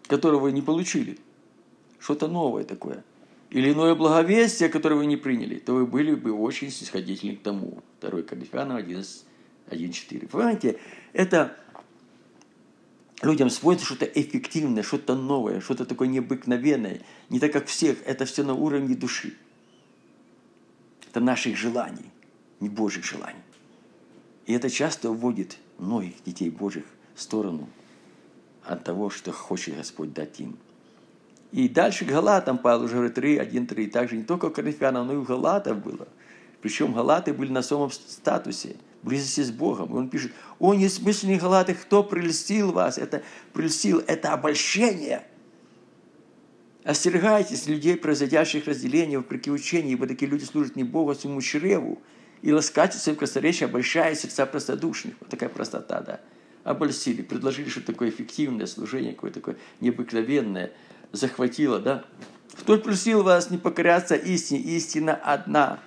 которого 0.06 0.40
вы 0.40 0.52
не 0.52 0.60
получили, 0.60 1.18
что-то 1.98 2.28
новое 2.28 2.64
такое, 2.64 3.02
или 3.50 3.72
иное 3.72 3.94
благовестие, 3.94 4.68
которое 4.68 4.96
вы 4.96 5.06
не 5.06 5.16
приняли, 5.16 5.58
то 5.58 5.74
вы 5.74 5.86
были 5.86 6.14
бы 6.14 6.32
очень 6.32 6.70
снисходительны 6.70 7.36
к 7.36 7.42
тому. 7.42 7.82
2 8.00 8.22
Коринфянам 8.22 8.76
11, 8.76 9.24
1.4. 9.68 10.28
Понимаете, 10.28 10.78
это 11.12 11.56
людям 13.22 13.50
свойственно 13.50 13.96
что-то 13.96 14.06
эффективное, 14.06 14.82
что-то 14.82 15.14
новое, 15.14 15.60
что-то 15.60 15.84
такое 15.84 16.08
необыкновенное. 16.08 17.02
Не 17.30 17.38
так, 17.38 17.52
как 17.52 17.66
всех, 17.66 17.98
это 18.04 18.24
все 18.24 18.42
на 18.42 18.54
уровне 18.54 18.94
души. 18.94 19.34
Это 21.08 21.20
наших 21.20 21.56
желаний, 21.56 22.10
не 22.60 22.68
Божьих 22.68 23.04
желаний. 23.04 23.40
И 24.46 24.52
это 24.52 24.70
часто 24.70 25.10
уводит 25.10 25.58
многих 25.78 26.22
детей 26.24 26.50
Божьих 26.50 26.84
в 27.14 27.22
сторону 27.22 27.68
от 28.64 28.84
того, 28.84 29.10
что 29.10 29.32
хочет 29.32 29.76
Господь 29.76 30.12
дать 30.12 30.40
им. 30.40 30.58
И 31.56 31.70
дальше 31.70 32.04
Галатам 32.04 32.58
Павел 32.58 32.82
уже 32.82 32.96
говорит 32.96 33.14
3, 33.14 33.38
1, 33.38 33.66
3. 33.66 33.86
Также 33.86 34.18
не 34.18 34.24
только 34.24 34.50
Коринфянам, 34.50 35.06
но 35.06 35.14
и 35.14 35.16
у 35.16 35.22
Галатов 35.22 35.82
было. 35.82 36.06
Причем 36.60 36.92
Галаты 36.92 37.32
были 37.32 37.50
на 37.50 37.62
самом 37.62 37.90
статусе, 37.90 38.76
близости 39.02 39.40
с 39.40 39.50
Богом. 39.50 39.90
И 39.90 39.96
он 39.96 40.10
пишет, 40.10 40.32
о 40.58 40.74
несмысленные 40.74 41.38
Галаты, 41.38 41.72
кто 41.72 42.04
прельстил 42.04 42.72
вас? 42.72 42.98
Это 42.98 43.22
прельстил, 43.54 44.02
это 44.06 44.34
обольщение. 44.34 45.26
Остерегайтесь 46.84 47.66
людей, 47.66 47.96
произойдящих 47.96 48.66
разделения 48.66 49.16
вопреки 49.16 49.50
учению, 49.50 49.92
ибо 49.92 50.06
такие 50.06 50.30
люди 50.30 50.44
служат 50.44 50.76
не 50.76 50.84
Богу, 50.84 51.12
а 51.12 51.14
своему 51.14 51.40
чреву. 51.40 52.02
И 52.42 52.52
ласкательство 52.52 53.04
своим 53.04 53.16
красноречием 53.16 53.70
обольщает 53.70 54.20
сердца 54.20 54.44
простодушных. 54.44 55.14
Вот 55.20 55.30
такая 55.30 55.48
простота, 55.48 56.02
да. 56.02 56.20
Обольстили, 56.64 57.22
предложили 57.22 57.70
что-то 57.70 57.92
такое 57.94 58.10
эффективное 58.10 58.66
служение, 58.66 59.14
какое-то 59.14 59.40
такое 59.40 59.56
необыкновенное– 59.80 60.72
захватила, 61.16 61.80
да? 61.80 62.04
Кто 62.60 62.78
просил 62.78 63.22
вас 63.22 63.50
не 63.50 63.58
покоряться 63.58 64.14
истине? 64.14 64.60
Истина 64.60 65.14
одна. 65.14 65.80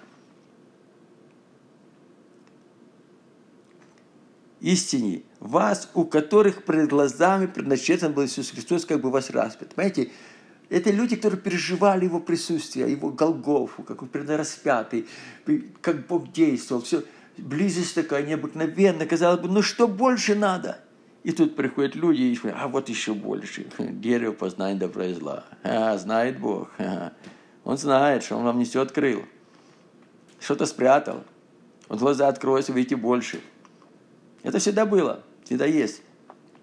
Истине. 4.62 5.24
Вас, 5.40 5.90
у 5.94 6.04
которых 6.04 6.66
перед 6.66 6.90
глазами 6.90 7.48
предначертан 7.48 8.14
был 8.14 8.26
Иисус 8.26 8.52
Христос, 8.52 8.86
как 8.86 9.02
бы 9.02 9.10
вас 9.10 9.30
распят. 9.30 9.74
Понимаете, 9.74 10.12
это 10.70 10.92
люди, 10.92 11.16
которые 11.16 11.40
переживали 11.40 12.06
Его 12.06 12.20
присутствие, 12.20 12.92
Его 12.92 13.10
Голгофу, 13.10 13.84
как 13.84 14.02
он 14.02 14.10
распятый, 14.28 15.08
как 15.82 16.06
Бог 16.08 16.32
действовал. 16.32 16.82
Все, 16.82 17.04
близость 17.38 17.96
такая 17.96 18.24
необыкновенная. 18.24 19.08
Казалось 19.08 19.40
бы, 19.40 19.48
ну 19.48 19.62
что 19.62 19.88
больше 19.88 20.36
надо– 20.36 20.80
и 21.24 21.32
тут 21.32 21.56
приходят 21.56 21.96
люди 21.96 22.22
и 22.22 22.36
говорят, 22.36 22.60
а 22.62 22.68
вот 22.68 22.90
еще 22.90 23.14
больше. 23.14 23.68
Дерево 23.80 24.32
познания 24.32 24.80
добра 24.80 25.06
и 25.06 25.14
зла. 25.14 25.46
А, 25.64 25.98
знает 25.98 26.40
Бог. 26.40 26.72
А, 26.78 27.14
он 27.64 27.78
знает, 27.78 28.24
что 28.24 28.38
Он 28.38 28.46
вам 28.46 28.60
не 28.60 28.66
все 28.66 28.82
открыл. 28.82 29.26
Что-то 30.40 30.66
спрятал. 30.66 31.24
Вот 31.90 32.00
глаза 32.00 32.28
откроются, 32.28 32.72
видите 32.72 32.96
больше. 32.96 33.42
Это 34.44 34.60
всегда 34.60 34.86
было, 34.86 35.24
всегда 35.44 35.66
есть. 35.66 36.02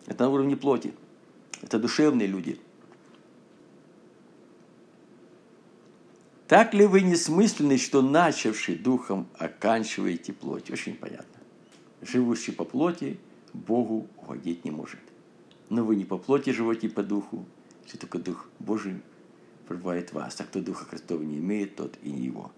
Это 0.06 0.24
на 0.24 0.30
уровне 0.30 0.56
плоти. 0.56 0.94
Это 1.62 1.78
душевные 1.78 2.26
люди. 2.26 2.58
Так 6.48 6.74
ли 6.74 6.86
вы 6.86 7.00
несмысленны, 7.00 7.76
что 7.76 8.02
начавший 8.02 8.76
духом 8.76 9.26
оканчиваете 9.36 10.32
плоть? 10.32 10.70
Очень 10.70 10.94
понятно. 10.94 11.40
Живущий 12.02 12.52
по 12.52 12.64
плоти 12.64 13.18
Богу 13.52 14.08
угодить 14.26 14.64
не 14.64 14.70
может. 14.70 15.00
Но 15.68 15.84
вы 15.84 15.96
не 15.96 16.04
по 16.04 16.18
плоти 16.18 16.50
живете, 16.50 16.88
по 16.88 17.02
духу, 17.02 17.44
что 17.86 17.98
только 17.98 18.18
Дух 18.18 18.48
Божий 18.58 19.00
пребывает 19.66 20.10
в 20.10 20.14
вас. 20.14 20.40
А 20.40 20.44
кто 20.44 20.60
Духа 20.60 20.84
Христова 20.84 21.22
не 21.22 21.38
имеет, 21.38 21.76
тот 21.76 21.96
и 22.02 22.10
не 22.10 22.24
его. 22.24 22.52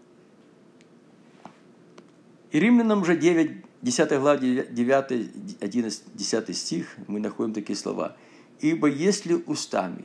И 2.51 2.61
Римлянам 2.61 3.05
же 3.05 3.17
9, 3.17 3.65
10 3.83 4.09
глава, 4.11 4.37
9, 4.39 5.61
11, 5.61 6.03
10 6.15 6.57
стих, 6.57 6.97
мы 7.07 7.21
находим 7.21 7.53
такие 7.53 7.77
слова. 7.77 8.17
«Ибо 8.61 8.89
если 8.89 9.35
устами 9.35 10.05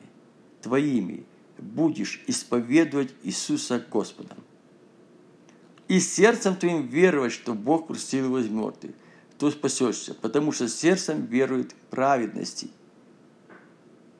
твоими 0.61 1.25
будешь 1.57 2.23
исповедовать 2.27 3.13
Иисуса 3.23 3.83
Господом, 3.89 4.37
и 5.87 5.99
сердцем 5.99 6.55
твоим 6.55 6.87
веровать, 6.87 7.33
что 7.33 7.53
Бог 7.53 7.87
простил 7.87 8.25
его 8.25 8.39
из 8.39 8.49
мертвых, 8.49 8.93
то 9.43 9.51
спасешься, 9.51 10.13
потому 10.13 10.53
что 10.53 10.69
сердцем 10.69 11.25
верует 11.25 11.75
праведности. 11.89 12.69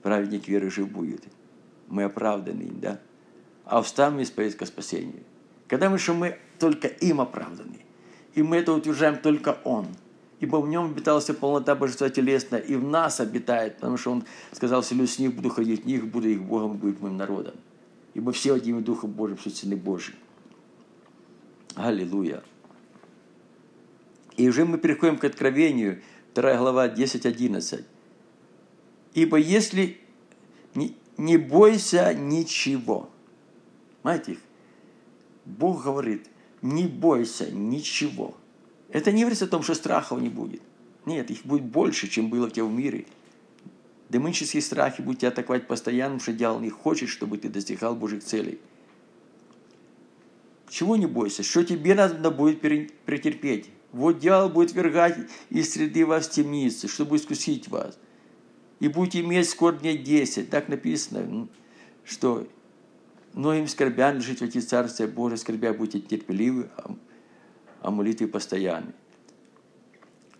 Праведник 0.01 0.49
веры 0.49 0.69
жив 0.69 0.91
будет. 0.91 1.23
Мы 1.87 2.03
оправданы 2.03 2.69
да? 2.73 2.99
А 3.63 3.79
устами 3.79 4.23
исповедь 4.23 4.57
ко 4.57 4.65
спасению. 4.65 5.23
Когда 5.69 5.89
мы, 5.89 5.97
что 5.97 6.13
мы 6.13 6.37
только 6.59 6.89
им 6.89 7.21
оправданы, 7.21 7.79
и 8.33 8.43
мы 8.43 8.57
это 8.57 8.73
утверждаем 8.73 9.15
только 9.15 9.59
Он, 9.63 9.87
ибо 10.41 10.57
в 10.57 10.67
нем 10.67 10.87
обиталась 10.87 11.27
полнота 11.27 11.73
божества 11.73 12.09
телесная, 12.09 12.59
и 12.59 12.75
в 12.75 12.83
нас 12.83 13.21
обитает, 13.21 13.75
потому 13.75 13.95
что 13.95 14.11
Он 14.11 14.25
сказал, 14.51 14.81
вселюсь 14.81 15.13
с 15.13 15.19
них, 15.19 15.33
буду 15.33 15.47
ходить 15.47 15.83
в 15.83 15.87
них, 15.87 16.05
буду 16.05 16.27
их 16.27 16.43
Богом, 16.43 16.73
будет 16.73 16.99
моим 16.99 17.15
народом. 17.15 17.55
Ибо 18.13 18.33
все 18.33 18.55
одними 18.55 18.81
Духом 18.81 19.11
Божьим, 19.11 19.37
суть 19.37 19.55
сыны 19.55 19.77
Божьи. 19.77 20.15
Аллилуйя. 21.75 22.43
И 24.37 24.47
уже 24.49 24.65
мы 24.65 24.77
переходим 24.77 25.17
к 25.17 25.23
откровению, 25.23 26.01
2 26.35 26.57
глава 26.57 26.87
10-11. 26.87 27.83
Ибо 29.13 29.37
если 29.37 29.97
не, 30.73 30.95
не 31.17 31.37
бойся 31.37 32.13
ничего. 32.13 33.09
Знаете, 34.01 34.37
Бог 35.45 35.83
говорит, 35.83 36.27
не 36.61 36.87
бойся 36.87 37.51
ничего. 37.51 38.35
Это 38.89 39.11
не 39.11 39.21
говорится 39.21 39.45
о 39.45 39.49
том, 39.49 39.63
что 39.63 39.75
страхов 39.75 40.19
не 40.21 40.29
будет. 40.29 40.61
Нет, 41.05 41.29
их 41.29 41.45
будет 41.45 41.65
больше, 41.65 42.07
чем 42.07 42.29
было 42.29 42.47
у 42.47 42.49
тебя 42.49 42.65
в 42.65 42.71
мире. 42.71 43.05
Демонические 44.09 44.61
страхи 44.61 45.01
будут 45.01 45.21
тебя 45.21 45.29
атаковать 45.29 45.67
постоянно, 45.67 46.15
потому 46.15 46.21
что 46.21 46.33
дьявол 46.33 46.59
не 46.59 46.69
хочет, 46.69 47.09
чтобы 47.09 47.37
ты 47.37 47.49
достигал 47.49 47.95
Божьих 47.95 48.23
целей. 48.23 48.59
Чего 50.69 50.95
не 50.95 51.05
бойся? 51.05 51.43
Что 51.43 51.63
тебе 51.63 51.93
надо 51.93 52.31
будет 52.31 52.61
претерпеть? 52.61 53.69
Вот 53.93 54.17
дьявол 54.17 54.49
будет 54.49 54.73
вергать 54.73 55.17
из 55.51 55.71
среды 55.71 56.05
вас 56.05 56.27
темницы, 56.27 56.87
чтобы 56.87 57.15
искусить 57.15 57.67
вас. 57.67 57.97
И 58.79 58.87
будете 58.87 59.21
иметь 59.21 59.47
скоро 59.47 59.75
дней 59.75 59.99
десять. 59.99 60.49
Так 60.49 60.67
написано, 60.67 61.47
что 62.03 62.47
многим 63.33 63.67
скорбям 63.67 64.15
лежит 64.15 64.39
в 64.39 64.43
эти 64.43 64.59
царствия 64.59 65.05
Божие, 65.05 65.37
скорбя 65.37 65.73
будете 65.73 65.99
терпеливы, 65.99 66.69
а, 67.81 67.91
молитвы 67.91 68.27
постоянны. 68.27 68.93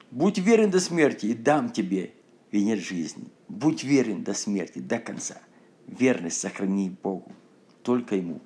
Будь 0.10 0.40
верен 0.40 0.72
до 0.72 0.80
смерти, 0.80 1.28
и 1.28 1.34
дам 1.36 1.70
тебе 1.70 2.14
венец 2.52 2.80
жизни. 2.80 3.28
Будь 3.50 3.84
верен 3.84 4.24
до 4.24 4.34
смерти, 4.34 4.80
до 4.80 4.98
конца. 4.98 5.40
Верность 5.86 6.40
сохрани 6.40 6.90
Богу, 6.90 7.32
только 7.84 8.16
Ему. 8.16 8.42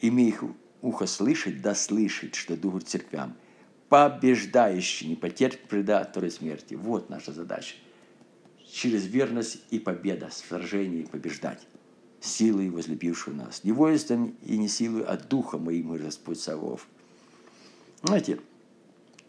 Имей 0.00 0.34
ухо 0.82 1.06
слышать, 1.06 1.62
да 1.62 1.74
слышать, 1.74 2.36
что 2.36 2.56
Дух 2.56 2.84
церквям– 2.84 3.36
побеждающий, 3.88 5.08
не 5.08 5.16
потерпит 5.16 5.70
вреда 5.70 6.10
смерти. 6.30 6.74
Вот 6.74 7.10
наша 7.10 7.32
задача. 7.32 7.76
Через 8.70 9.06
верность 9.06 9.62
и 9.70 9.78
победа, 9.78 10.28
сражение 10.30 11.02
и 11.02 11.06
побеждать. 11.06 11.66
Силой 12.20 12.70
возлюбившего 12.70 13.34
нас. 13.34 13.62
Не 13.62 13.72
воинством 13.72 14.36
и 14.42 14.56
не 14.58 14.68
силой, 14.68 15.04
а 15.04 15.16
духом 15.16 15.64
моим, 15.64 15.88
мой 15.88 15.98
Господь 15.98 16.40
Савов. 16.40 16.88
Знаете, 18.02 18.40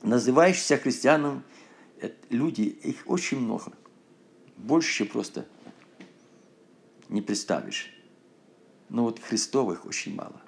называющиеся 0.02 0.78
христианам 0.78 1.44
люди, 2.30 2.62
их 2.62 3.04
очень 3.06 3.40
много. 3.40 3.74
Больше, 4.56 4.92
чем 4.92 5.08
просто 5.08 5.46
не 7.10 7.22
представишь. 7.22 7.94
Но 8.90 9.04
вот 9.04 9.20
христовых 9.20 9.86
очень 9.86 10.16
мало. 10.16 10.42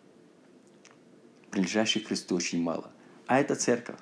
Принадлежащих 1.51 2.07
Христу 2.07 2.35
очень 2.35 2.61
мало. 2.61 2.91
А 3.29 3.39
это 3.39 3.53
церковь, 3.53 3.99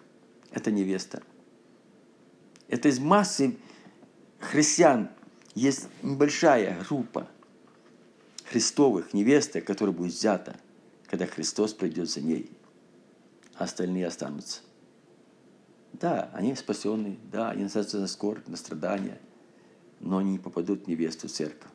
это 0.52 0.72
невеста. 0.72 1.22
Это 2.70 2.88
из 2.88 2.98
массы 2.98 3.58
христиан 4.40 5.10
есть 5.54 5.90
небольшая 6.02 6.82
группа 6.88 7.28
христовых 8.46 9.14
невесты, 9.14 9.60
которая 9.60 9.94
будет 9.94 10.14
взята, 10.14 10.56
когда 11.08 11.26
Христос 11.26 11.74
придет 11.74 12.10
за 12.10 12.22
ней. 12.22 12.50
А 13.56 13.66
остальные 13.66 14.08
останутся. 14.08 14.62
Да, 15.92 16.32
они 16.34 16.56
спасенные, 16.56 17.18
да, 17.30 17.50
они 17.50 17.64
называются 17.64 18.00
на 18.00 18.08
скорбь, 18.08 18.48
на 18.48 18.56
страдания, 18.56 19.20
но 20.00 20.20
они 20.20 20.32
не 20.32 20.40
попадут 20.40 20.86
в 20.86 20.88
невесту 20.88 21.28
церковь. 21.28 21.72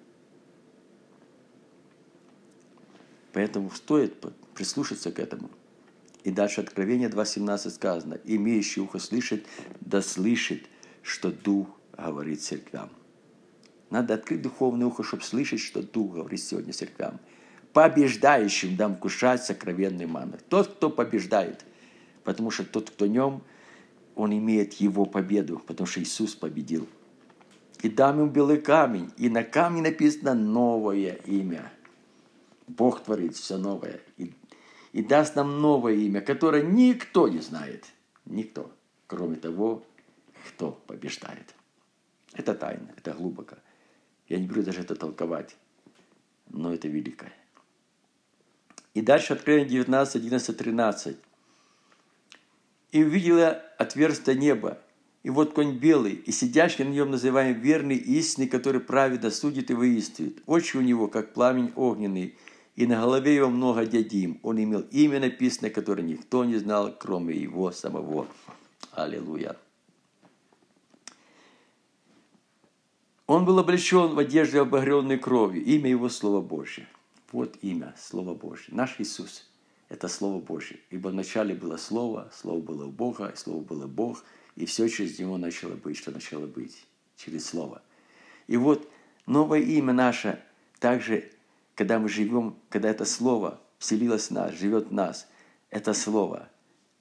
Поэтому 3.34 3.70
стоит 3.72 4.24
прислушаться 4.54 5.12
к 5.12 5.18
этому– 5.18 5.50
и 6.24 6.30
дальше 6.30 6.60
Откровение 6.60 7.08
2.17 7.08 7.70
сказано, 7.70 8.18
имеющий 8.24 8.80
ухо 8.80 8.98
слышит, 8.98 9.46
да 9.80 10.02
слышит, 10.02 10.66
что 11.02 11.30
Дух 11.30 11.68
говорит 11.96 12.42
церквям. 12.42 12.90
Надо 13.90 14.14
открыть 14.14 14.42
духовное 14.42 14.86
ухо, 14.86 15.02
чтобы 15.02 15.22
слышать, 15.22 15.60
что 15.60 15.82
Дух 15.82 16.14
говорит 16.14 16.42
сегодня 16.42 16.72
церквям. 16.72 17.18
побеждающим 17.72 18.76
дам 18.76 18.96
кушать 18.96 19.42
сокровенный 19.42 20.06
маны. 20.06 20.38
Тот, 20.48 20.68
кто 20.68 20.90
побеждает. 20.90 21.64
Потому 22.22 22.50
что 22.50 22.64
тот, 22.64 22.90
кто 22.90 23.06
нем, 23.06 23.42
он 24.14 24.32
имеет 24.32 24.74
его 24.74 25.06
победу, 25.06 25.60
потому 25.66 25.86
что 25.86 26.00
Иисус 26.02 26.34
победил. 26.34 26.86
И 27.82 27.88
дам 27.88 28.20
им 28.20 28.28
белый 28.28 28.60
камень, 28.60 29.10
и 29.16 29.28
на 29.28 29.42
камне 29.42 29.82
написано 29.82 30.34
новое 30.34 31.14
имя. 31.26 31.72
Бог 32.68 33.02
творит 33.02 33.34
все 33.34 33.56
новое. 33.56 34.00
И, 34.18 34.32
и 34.92 35.02
даст 35.02 35.36
нам 35.36 35.60
новое 35.60 35.94
имя, 35.94 36.20
которое 36.20 36.62
никто 36.62 37.28
не 37.28 37.40
знает. 37.40 37.86
Никто, 38.24 38.70
кроме 39.06 39.36
того, 39.36 39.84
кто 40.48 40.72
побеждает. 40.86 41.54
Это 42.34 42.54
тайна, 42.54 42.92
это 42.96 43.12
глубоко. 43.12 43.56
Я 44.28 44.38
не 44.38 44.46
буду 44.46 44.62
даже 44.62 44.80
это 44.80 44.94
толковать, 44.94 45.56
но 46.48 46.72
это 46.72 46.88
великое. 46.88 47.32
И 48.94 49.00
дальше 49.00 49.32
Откровение 49.32 49.68
19, 49.68 50.16
11, 50.16 50.56
13. 50.56 51.16
«И 52.92 53.02
увидела 53.02 53.48
отверстие 53.78 54.36
неба, 54.36 54.78
и 55.22 55.30
вот 55.30 55.54
конь 55.54 55.78
белый, 55.78 56.12
и 56.12 56.30
сидящий 56.30 56.84
на 56.84 56.90
нем 56.90 57.10
называем 57.10 57.58
верный 57.58 57.96
и 57.96 58.18
истинный, 58.18 58.48
который 58.48 58.80
праведно 58.80 59.30
судит 59.30 59.70
и 59.70 59.74
выискивает. 59.74 60.42
Очи 60.46 60.76
у 60.76 60.82
него, 60.82 61.08
как 61.08 61.32
пламень 61.32 61.72
огненный, 61.74 62.36
и 62.74 62.86
на 62.86 63.00
голове 63.00 63.34
его 63.34 63.50
много 63.50 63.84
дядим. 63.84 64.40
Он 64.42 64.62
имел 64.62 64.80
имя 64.90 65.20
написанное, 65.20 65.70
которое 65.70 66.02
никто 66.02 66.44
не 66.44 66.56
знал, 66.56 66.94
кроме 66.98 67.34
его 67.34 67.70
самого. 67.70 68.26
Аллилуйя. 68.92 69.56
Он 73.26 73.44
был 73.44 73.58
облечен 73.58 74.14
в 74.14 74.18
одежде 74.18 74.60
обогренной 74.60 75.18
кровью. 75.18 75.64
Имя 75.64 75.90
его 75.90 76.08
Слово 76.08 76.40
Божье. 76.40 76.86
Вот 77.30 77.56
имя, 77.62 77.94
Слово 77.96 78.34
Божье. 78.34 78.74
Наш 78.74 78.96
Иисус– 78.98 79.48
это 79.88 80.08
Слово 80.08 80.40
Божье. 80.40 80.78
Ибо 80.90 81.08
вначале 81.08 81.54
было 81.54 81.76
Слово, 81.76 82.30
Слово 82.34 82.60
было 82.60 82.86
у 82.86 82.90
Бога, 82.90 83.28
и 83.28 83.36
Слово 83.36 83.62
было 83.62 83.86
Бог, 83.86 84.22
и 84.56 84.66
все 84.66 84.88
через 84.88 85.18
Него 85.18 85.38
начало 85.38 85.74
быть, 85.74 85.96
что 85.96 86.10
начало 86.10 86.46
быть, 86.46 86.84
через 87.16 87.46
Слово. 87.46 87.80
И 88.48 88.58
вот 88.58 88.90
новое 89.26 89.60
имя 89.60 89.94
наше 89.94 90.42
также, 90.78 91.30
когда 91.74 91.98
мы 91.98 92.08
живем, 92.08 92.56
когда 92.68 92.88
это 92.88 93.04
Слово 93.04 93.60
вселилось 93.78 94.28
в 94.28 94.30
нас, 94.32 94.52
живет 94.52 94.88
в 94.88 94.92
нас, 94.92 95.28
это 95.70 95.94
Слово, 95.94 96.48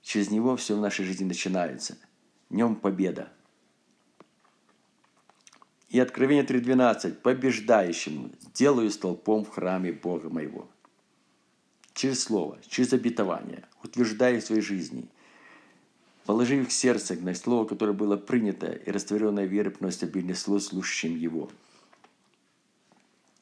через 0.02 0.32
него 0.32 0.56
все 0.56 0.76
в 0.76 0.82
нашей 0.82 1.06
жизни 1.06 1.26
начинается. 1.26 1.98
В 2.50 2.56
нем 2.56 2.76
победа– 2.76 3.32
и 5.92 6.00
Откровение 6.00 6.46
3.12. 6.46 7.16
Побеждающему 7.16 8.32
сделаю 8.54 8.90
столпом 8.92 9.44
в 9.44 9.50
храме 9.50 9.92
Бога 9.92 10.30
моего. 10.30 10.70
Через 11.94 12.24
слово, 12.24 12.58
через 12.70 12.94
обетование, 12.94 13.66
утверждая 13.84 14.40
в 14.40 14.44
своей 14.46 14.62
жизни, 14.62 15.10
положив 16.26 16.70
в 16.70 16.72
сердце 16.72 17.16
на 17.16 17.36
слово, 17.36 17.66
которое 17.66 17.92
было 17.92 18.16
принято, 18.16 18.68
и 18.68 18.90
растворенная 18.90 19.46
вера 19.46 19.70
приносит 19.70 20.04
обильный 20.04 20.36
слов 20.36 20.64
слушающим 20.64 21.18
его. 21.18 21.52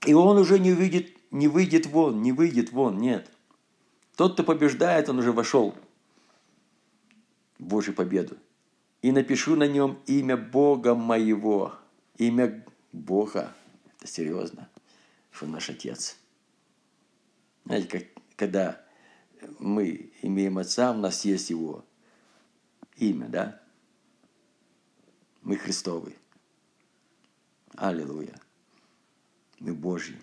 И 0.07 0.13
он 0.15 0.37
уже 0.37 0.57
не 0.57 0.71
выйдет, 0.71 1.18
не 1.31 1.47
выйдет 1.47 1.85
вон, 1.85 2.21
не 2.21 2.31
выйдет 2.31 2.71
вон, 2.71 2.97
нет. 2.97 3.29
Тот, 4.15 4.33
кто 4.33 4.43
побеждает, 4.43 5.09
он 5.09 5.19
уже 5.19 5.31
вошел 5.31 5.75
в 7.57 7.63
Божью 7.63 7.93
победу. 7.93 8.37
И 9.01 9.11
напишу 9.11 9.55
на 9.55 9.67
нем 9.67 9.99
имя 10.07 10.37
Бога 10.37 10.95
моего– 10.95 11.75
Имя 12.19 12.65
Бога– 12.91 13.55
это 13.97 14.07
серьезно, 14.07 14.69
что 15.31 15.45
наш 15.45 15.69
Отец. 15.69 16.17
Знаете, 17.63 17.87
как, 17.87 18.03
когда 18.35 18.85
мы 19.57 20.11
имеем 20.21 20.57
Отца, 20.57 20.91
у 20.91 20.95
нас 20.95 21.23
есть 21.23 21.49
Его 21.49 21.85
имя, 22.97 23.29
да? 23.29 23.61
Мы 25.43 25.55
Христовы. 25.55 26.13
Аллилуйя. 27.77 28.37
Мы 29.59 29.73
Божьи. 29.73 30.19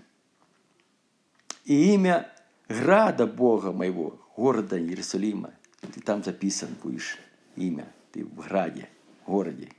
И 1.66 1.92
имя 1.92 2.32
града 2.68 3.26
Бога 3.26 3.72
моего, 3.72 4.18
города 4.34 4.80
Иерусалима, 4.80 5.52
ты 5.92 6.00
там 6.00 6.24
записан 6.24 6.70
будешь, 6.82 7.18
имя, 7.56 7.92
ты 8.12 8.24
в 8.24 8.34
граде, 8.34 8.88
городе– 9.26 9.68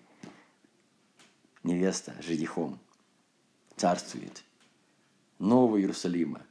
невеста 1.68 2.16
женихом. 2.22 2.80
Царствует. 3.76 4.44
Нового 5.38 5.80
Иерусалима, 5.80 6.42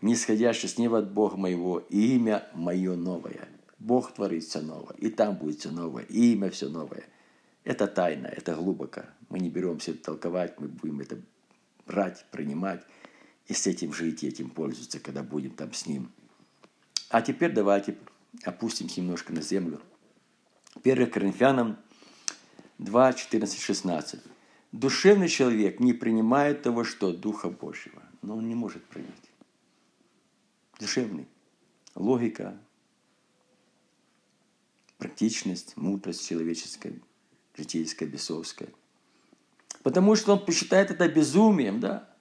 нисходящий 0.00 0.68
с 0.68 0.78
неба 0.78 0.98
от 0.98 1.12
Бога 1.12 1.36
моего, 1.36 1.78
и 1.78 2.16
имя 2.16 2.48
мое 2.54 2.96
новое. 2.96 3.48
Бог 3.78 4.12
творит 4.12 4.44
все 4.44 4.60
новое, 4.60 4.96
и 4.96 5.10
там 5.10 5.36
будет 5.36 5.60
все 5.60 5.70
новое, 5.70 6.04
и 6.04 6.32
имя 6.32 6.50
все 6.50 6.68
новое. 6.68 7.04
Это 7.62 7.86
тайна, 7.86 8.26
это 8.26 8.56
глубоко. 8.56 9.02
Мы 9.28 9.38
не 9.38 9.48
беремся 9.48 9.92
это 9.92 10.02
толковать, 10.02 10.58
мы 10.58 10.66
будем 10.66 11.00
это 11.00 11.18
брать, 11.86 12.24
принимать 12.32 12.84
и 13.46 13.54
с 13.54 13.66
этим 13.66 13.92
жить, 13.92 14.22
и 14.22 14.28
этим 14.28 14.50
пользоваться, 14.50 15.00
когда 15.00 15.22
будем 15.22 15.50
там 15.50 15.72
с 15.72 15.86
Ним. 15.86 16.10
А 17.08 17.20
теперь 17.22 17.52
давайте 17.52 17.98
опустимся 18.44 19.00
немножко 19.00 19.32
на 19.32 19.42
землю. 19.42 19.80
1 20.82 21.10
Коринфянам 21.10 21.78
2, 22.78 23.12
14, 23.12 23.60
16. 23.60 24.20
Душевный 24.72 25.28
человек 25.28 25.80
не 25.80 25.92
принимает 25.92 26.62
того, 26.62 26.84
что 26.84 27.12
Духа 27.12 27.50
Божьего. 27.50 28.02
Но 28.22 28.36
он 28.36 28.48
не 28.48 28.54
может 28.54 28.84
принять. 28.84 29.12
Душевный. 30.78 31.28
Логика, 31.94 32.58
практичность, 34.96 35.76
мудрость 35.76 36.26
человеческая, 36.26 36.94
житейская, 37.54 38.08
бесовская. 38.08 38.70
Потому 39.82 40.16
что 40.16 40.32
он 40.32 40.44
посчитает 40.44 40.90
это 40.90 41.08
безумием, 41.08 41.80
да? 41.80 42.11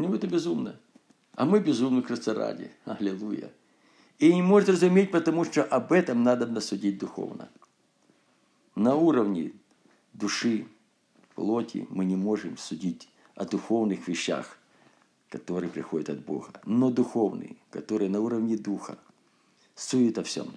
Него 0.00 0.14
это 0.14 0.26
безумно. 0.26 0.80
А 1.34 1.44
мы 1.44 1.60
безумны 1.60 2.02
Христа 2.02 2.34
ради. 2.34 2.70
Аллилуйя. 2.84 3.50
И 4.18 4.32
не 4.34 4.42
может 4.42 4.70
разуметь, 4.70 5.10
потому 5.10 5.44
что 5.44 5.62
об 5.64 5.92
этом 5.92 6.22
надо 6.22 6.46
насудить 6.46 6.98
духовно. 6.98 7.50
На 8.74 8.94
уровне 8.94 9.52
души, 10.14 10.66
плоти 11.34 11.86
мы 11.90 12.04
не 12.04 12.16
можем 12.16 12.56
судить 12.56 13.08
о 13.34 13.44
духовных 13.44 14.08
вещах, 14.08 14.56
которые 15.28 15.70
приходят 15.70 16.08
от 16.08 16.24
Бога, 16.24 16.60
но 16.64 16.90
духовные, 16.90 17.56
которые 17.70 18.08
на 18.08 18.20
уровне 18.20 18.56
духа, 18.56 18.98
судят 19.74 20.18
о 20.18 20.22
всем. 20.22 20.54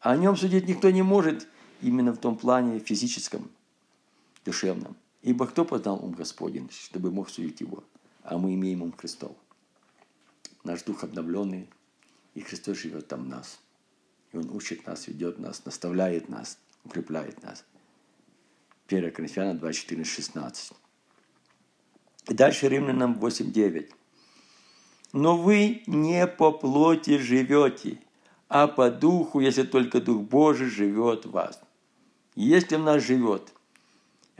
А 0.00 0.12
о 0.12 0.16
нем 0.16 0.36
судить 0.36 0.66
никто 0.66 0.90
не 0.90 1.02
может 1.02 1.46
именно 1.82 2.12
в 2.12 2.18
том 2.18 2.36
плане 2.36 2.78
физическом, 2.78 3.50
душевном. 4.44 4.96
Ибо 5.22 5.46
кто 5.46 5.64
познал 5.64 6.02
ум 6.02 6.12
Господень, 6.12 6.70
чтобы 6.70 7.10
мог 7.10 7.28
судить 7.28 7.60
его? 7.60 7.84
А 8.22 8.38
мы 8.38 8.54
имеем 8.54 8.82
ум 8.82 8.92
Христов. 8.92 9.36
Наш 10.64 10.82
дух 10.82 11.04
обновленный, 11.04 11.68
и 12.34 12.40
Христос 12.40 12.78
живет 12.78 13.08
там 13.08 13.24
в 13.24 13.28
нас. 13.28 13.58
И 14.32 14.36
Он 14.36 14.50
учит 14.50 14.86
нас, 14.86 15.08
ведет 15.08 15.38
нас, 15.38 15.64
наставляет 15.64 16.28
нас, 16.28 16.58
укрепляет 16.84 17.42
нас. 17.42 17.64
1 18.88 19.12
Коринфянам 19.12 19.58
24, 19.58 20.04
16. 20.04 20.72
И 22.28 22.34
дальше 22.34 22.68
Римлянам 22.68 23.14
8, 23.14 23.52
9. 23.52 23.90
Но 25.12 25.36
вы 25.36 25.82
не 25.86 26.26
по 26.26 26.52
плоти 26.52 27.18
живете, 27.18 28.00
а 28.48 28.68
по 28.68 28.90
духу, 28.90 29.40
если 29.40 29.62
только 29.62 30.00
Дух 30.00 30.22
Божий 30.22 30.68
живет 30.68 31.24
в 31.24 31.30
вас. 31.30 31.60
Если 32.36 32.76
в 32.76 32.80
нас 32.80 33.02
живет. 33.02 33.52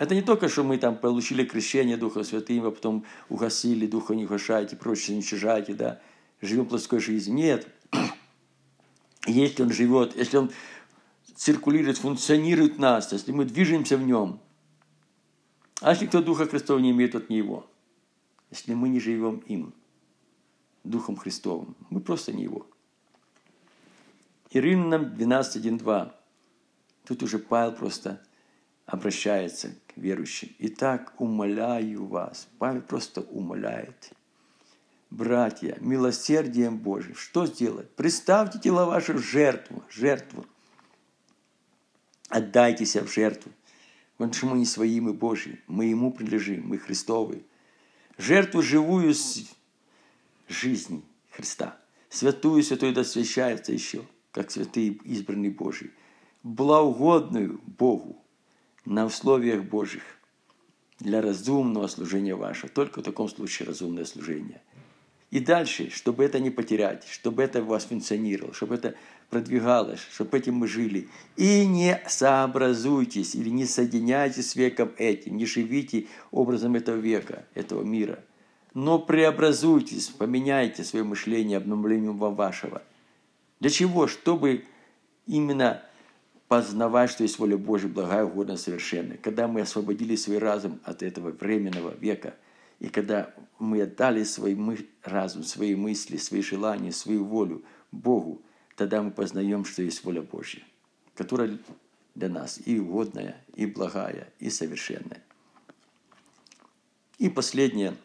Это 0.00 0.14
не 0.14 0.22
только, 0.22 0.48
что 0.48 0.64
мы 0.64 0.78
там 0.78 0.96
получили 0.96 1.44
крещение 1.44 1.98
Духа 1.98 2.22
Святым, 2.24 2.64
а 2.64 2.70
потом 2.70 3.04
угасили, 3.28 3.86
Духа 3.86 4.14
не 4.14 4.24
угашайте, 4.24 4.74
прочее 4.74 5.14
уничижайте, 5.14 5.74
да, 5.74 6.00
живем 6.40 6.64
плоской 6.64 7.00
жизнью. 7.00 7.36
Нет. 7.36 7.68
Если 9.26 9.62
Он 9.62 9.70
живет, 9.70 10.16
если 10.16 10.38
Он 10.38 10.50
циркулирует, 11.34 11.98
функционирует 11.98 12.76
в 12.76 12.78
нас, 12.78 13.12
если 13.12 13.32
мы 13.32 13.44
движемся 13.44 13.98
в 13.98 14.02
нем. 14.02 14.40
А 15.82 15.90
если 15.90 16.06
кто 16.06 16.22
Духа 16.22 16.46
Христова 16.46 16.78
не 16.78 16.92
имеет, 16.92 17.12
тот 17.12 17.28
не 17.28 17.36
его. 17.36 17.66
Если 18.50 18.72
мы 18.72 18.88
не 18.88 19.00
живем 19.00 19.40
им, 19.48 19.74
Духом 20.82 21.16
Христовым, 21.16 21.76
мы 21.90 22.00
просто 22.00 22.32
не 22.32 22.44
его. 22.44 22.66
И 24.48 24.58
Римлянам 24.62 25.12
12.1.2. 25.12 26.10
Тут 27.04 27.22
уже 27.22 27.38
Павел 27.38 27.72
просто 27.72 28.22
обращается 28.90 29.70
к 29.88 29.96
верующим. 29.96 30.50
Итак, 30.58 31.14
умоляю 31.18 32.06
вас. 32.06 32.48
Павел 32.58 32.82
просто 32.82 33.22
умоляет. 33.22 34.10
Братья, 35.10 35.76
милосердием 35.80 36.78
Божьим, 36.78 37.14
что 37.14 37.46
сделать? 37.46 37.90
Представьте 37.96 38.58
тела 38.58 38.86
ваши 38.86 39.12
в 39.14 39.18
жертву, 39.18 39.82
жертву– 39.90 40.46
Отдайтесь 42.30 42.94
в 42.94 43.12
жертву. 43.12 43.50
Потому 44.16 44.32
что 44.32 44.46
мы 44.46 44.58
не 44.58 44.64
свои, 44.64 45.00
мы 45.00 45.12
Божьи. 45.12 45.60
Мы 45.66 45.86
Ему 45.86 46.12
принадлежим, 46.12 46.68
мы 46.68 46.78
Христовы. 46.78 47.42
Жертву 48.16 48.62
живую 48.62 49.14
жизни, 50.48 51.02
Христа. 51.30 51.76
Святую 52.08 52.62
святую 52.62 52.94
да 52.94 53.00
освящается 53.00 53.72
еще, 53.72 54.04
как 54.30 54.50
святые 54.50 54.92
избранные 55.04 55.50
Божии. 55.50 55.90
Благоугодную 56.42 57.60
Богу 57.66 58.19
на 58.84 59.06
условиях 59.06 59.64
Божьих 59.64 60.02
для 60.98 61.22
разумного 61.22 61.86
служения 61.86 62.34
вашего. 62.34 62.68
Только 62.68 63.00
в 63.00 63.04
таком 63.04 63.28
случае 63.28 63.68
разумное 63.68 64.04
служение. 64.04 64.60
И 65.30 65.38
дальше, 65.38 65.90
чтобы 65.90 66.24
это 66.24 66.40
не 66.40 66.50
потерять, 66.50 67.06
чтобы 67.08 67.42
это 67.42 67.62
у 67.62 67.66
вас 67.66 67.84
функционировало, 67.84 68.52
чтобы 68.52 68.74
это 68.74 68.96
продвигалось, 69.30 70.00
чтобы 70.12 70.36
этим 70.36 70.54
мы 70.54 70.66
жили. 70.66 71.08
И 71.36 71.64
не 71.66 72.00
сообразуйтесь 72.08 73.36
или 73.36 73.48
не 73.48 73.64
соединяйтесь 73.64 74.50
с 74.50 74.56
веком 74.56 74.90
этим, 74.98 75.36
не 75.36 75.46
живите 75.46 76.08
образом 76.32 76.74
этого 76.74 76.96
века, 76.96 77.46
этого 77.54 77.84
мира. 77.84 78.24
Но 78.74 78.98
преобразуйтесь, 78.98 80.08
поменяйте 80.08 80.82
свое 80.82 81.04
мышление 81.04 81.58
обновлением 81.58 82.16
вашего. 82.16 82.82
Для 83.60 83.70
чего? 83.70 84.08
Чтобы 84.08 84.64
именно 85.26 85.82
познавать, 86.50 87.10
что 87.10 87.22
есть 87.22 87.38
воля 87.38 87.56
Божья, 87.56 87.86
благая, 87.86 88.24
угодная, 88.24 88.56
совершенная. 88.56 89.18
Когда 89.18 89.46
мы 89.46 89.60
освободили 89.60 90.16
свой 90.16 90.38
разум 90.38 90.80
от 90.82 91.00
этого 91.04 91.30
временного 91.30 91.94
века, 91.94 92.34
и 92.80 92.88
когда 92.88 93.32
мы 93.60 93.82
отдали 93.82 94.24
свой 94.24 94.58
разум, 95.04 95.44
свои 95.44 95.76
мысли, 95.76 96.16
свои 96.16 96.42
желания, 96.42 96.90
свою 96.90 97.24
волю 97.24 97.62
Богу, 97.92 98.42
тогда 98.74 99.00
мы 99.00 99.12
познаем, 99.12 99.64
что 99.64 99.82
есть 99.82 100.02
воля 100.02 100.22
Божья, 100.22 100.64
которая 101.14 101.56
для 102.16 102.28
нас 102.28 102.58
и 102.66 102.80
угодная, 102.80 103.36
и 103.54 103.66
благая, 103.66 104.32
и 104.40 104.50
совершенная. 104.50 105.22
И 107.18 107.28
последнее, 107.28 107.96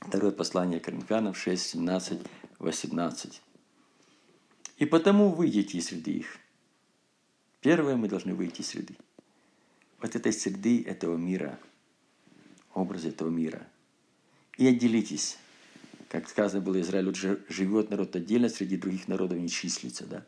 второе 0.00 0.32
послание 0.32 0.80
Коринфянам 0.80 1.34
6, 1.34 1.64
17, 1.64 2.18
18. 2.58 3.40
«И 4.78 4.84
потому 4.84 5.30
выйдите 5.30 5.78
из 5.78 5.86
среды 5.86 6.10
их, 6.10 6.38
Первое, 7.60 7.96
мы 7.96 8.08
должны 8.08 8.34
выйти 8.34 8.60
из 8.60 8.68
среды. 8.68 8.96
Вот 10.00 10.14
этой 10.14 10.32
среды 10.32 10.84
этого 10.84 11.16
мира, 11.16 11.58
образ 12.72 13.04
этого 13.04 13.30
мира. 13.30 13.66
И 14.56 14.66
отделитесь. 14.66 15.38
Как 16.08 16.28
сказано 16.28 16.62
было, 16.62 16.80
Израиль 16.80 17.14
живет 17.48 17.90
народ 17.90 18.14
отдельно, 18.16 18.48
среди 18.48 18.76
других 18.76 19.08
народов 19.08 19.38
не 19.38 19.48
числится. 19.48 20.06
Да? 20.06 20.24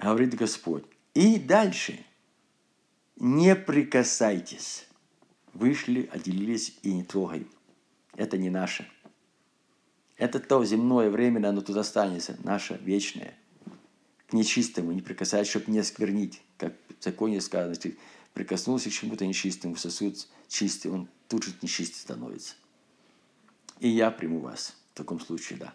Говорит 0.00 0.34
Господь. 0.34 0.84
И 1.14 1.38
дальше. 1.38 2.04
Не 3.16 3.54
прикасайтесь. 3.54 4.88
Вышли, 5.52 6.08
отделились 6.12 6.78
и 6.82 6.92
не 6.92 7.04
трогаем. 7.04 7.48
Это 8.16 8.36
не 8.36 8.50
наше. 8.50 8.90
Это 10.16 10.40
то 10.40 10.64
земное 10.64 11.10
время, 11.10 11.48
оно 11.48 11.62
тут 11.62 11.76
останется, 11.76 12.36
наше 12.44 12.78
вечное. 12.82 13.34
К 14.28 14.32
нечистому 14.34 14.92
не 14.92 15.00
прикасаться, 15.00 15.50
чтобы 15.50 15.72
не 15.72 15.78
осквернить. 15.78 16.40
Как 16.58 16.74
в 16.98 17.02
законе 17.02 17.40
сказано, 17.40 17.74
ты 17.74 17.96
прикоснулся 18.34 18.90
к 18.90 18.92
чему-то 18.92 19.26
нечистому, 19.26 19.76
сосуд 19.76 20.26
чистый, 20.48 20.88
он 20.88 21.08
тут 21.28 21.44
же 21.44 21.52
нечистый 21.60 22.00
становится. 22.00 22.54
И 23.80 23.88
я 23.88 24.10
приму 24.10 24.40
вас 24.40 24.76
в 24.92 24.96
таком 24.96 25.18
случае, 25.18 25.58
да. 25.58 25.74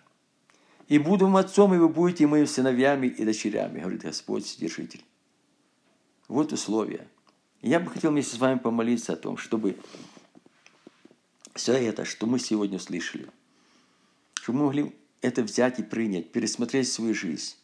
И 0.87 0.97
буду 0.97 1.25
вам 1.25 1.35
отцом, 1.35 1.73
и 1.73 1.77
вы 1.77 1.89
будете 1.89 2.25
моими 2.25 2.45
сыновьями 2.45 3.07
и 3.07 3.25
дочерями, 3.25 3.81
говорит 3.81 4.03
Господь, 4.03 4.45
Содержитель. 4.45 5.03
Вот 6.29 6.53
условия. 6.53 7.07
Я 7.61 7.79
бы 7.79 7.89
хотел 7.91 8.11
вместе 8.11 8.35
с 8.35 8.39
вами 8.39 8.59
помолиться 8.59 9.13
о 9.13 9.17
том, 9.17 9.35
чтобы 9.35 9.77
все 11.53 11.73
это, 11.73 12.05
что 12.05 12.27
мы 12.27 12.39
сегодня 12.39 12.77
услышали– 12.77 13.27
чтобы 14.47 14.59
мы 14.59 14.65
могли 14.67 14.95
это 15.19 15.43
взять 15.43 15.77
и 15.79 15.83
принять, 15.83 16.31
пересмотреть 16.31 16.89
свою 16.89 17.13
жизнь, 17.13 17.55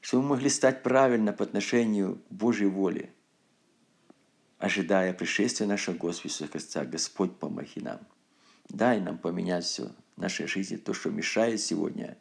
чтобы 0.00 0.22
мы 0.22 0.28
могли 0.36 0.48
стать 0.48 0.84
правильно 0.84 1.32
по 1.32 1.42
отношению 1.42 2.22
к 2.28 2.32
Божьей 2.32 2.68
воле, 2.68 3.10
ожидая 4.58 5.12
пришествия 5.12 5.66
нашего 5.66 5.96
Господа 5.96 6.46
Христа. 6.46 6.84
Господь, 6.84 7.36
помоги 7.36 7.80
нам. 7.80 7.98
Дай 8.68 9.00
нам 9.00 9.18
поменять 9.18 9.64
все 9.64 9.90
в 10.14 10.20
нашей 10.20 10.46
жизни, 10.46 10.76
то, 10.76 10.94
что 10.94 11.10
мешает 11.10 11.60
сегодня. 11.60 12.16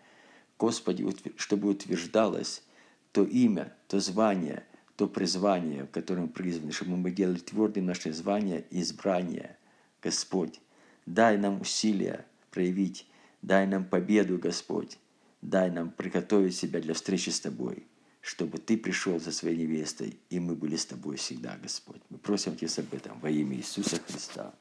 Господи, 0.58 1.06
чтобы 1.38 1.70
утверждалось 1.70 2.64
то 3.12 3.24
имя, 3.24 3.72
то 3.88 4.00
звание, 4.00 4.66
то 4.96 5.08
призвание, 5.08 5.84
в 5.84 5.92
котором 5.92 6.30
призваны, 6.30 6.72
чтобы 6.72 6.98
мы 6.98 7.12
делали 7.12 7.38
твердым 7.38 7.86
наше 7.86 8.12
звание 8.12 8.66
и 8.72 8.82
избрание. 8.82 9.56
Господь, 10.02 10.60
дай 11.06 11.38
нам 11.38 11.62
усилия 11.62 12.26
проявить 12.50 13.06
Дай 13.42 13.68
нам 13.68 13.86
победу, 13.86 14.38
Господь. 14.38 14.98
Дай 15.42 15.72
нам 15.72 15.92
приготовить 15.92 16.56
себя 16.56 16.80
для 16.80 16.94
встречи 16.94 17.30
с 17.30 17.40
Тобой, 17.40 17.88
чтобы 18.22 18.60
Ты 18.60 18.78
пришел 18.78 19.20
за 19.20 19.32
своей 19.32 19.58
невестой, 19.58 20.20
и 20.30 20.40
мы 20.40 20.56
были 20.56 20.76
с 20.76 20.86
Тобой 20.86 21.18
всегда, 21.18 21.58
Господь. 21.62 22.02
Мы 22.10 22.18
просим 22.18 22.56
Тебя 22.56 22.78
об 22.78 22.94
этом 22.94 23.20
во 23.20 23.30
имя 23.30 23.56
Иисуса 23.58 24.00
Христа. 24.08 24.54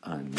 Аминь. 0.00 0.34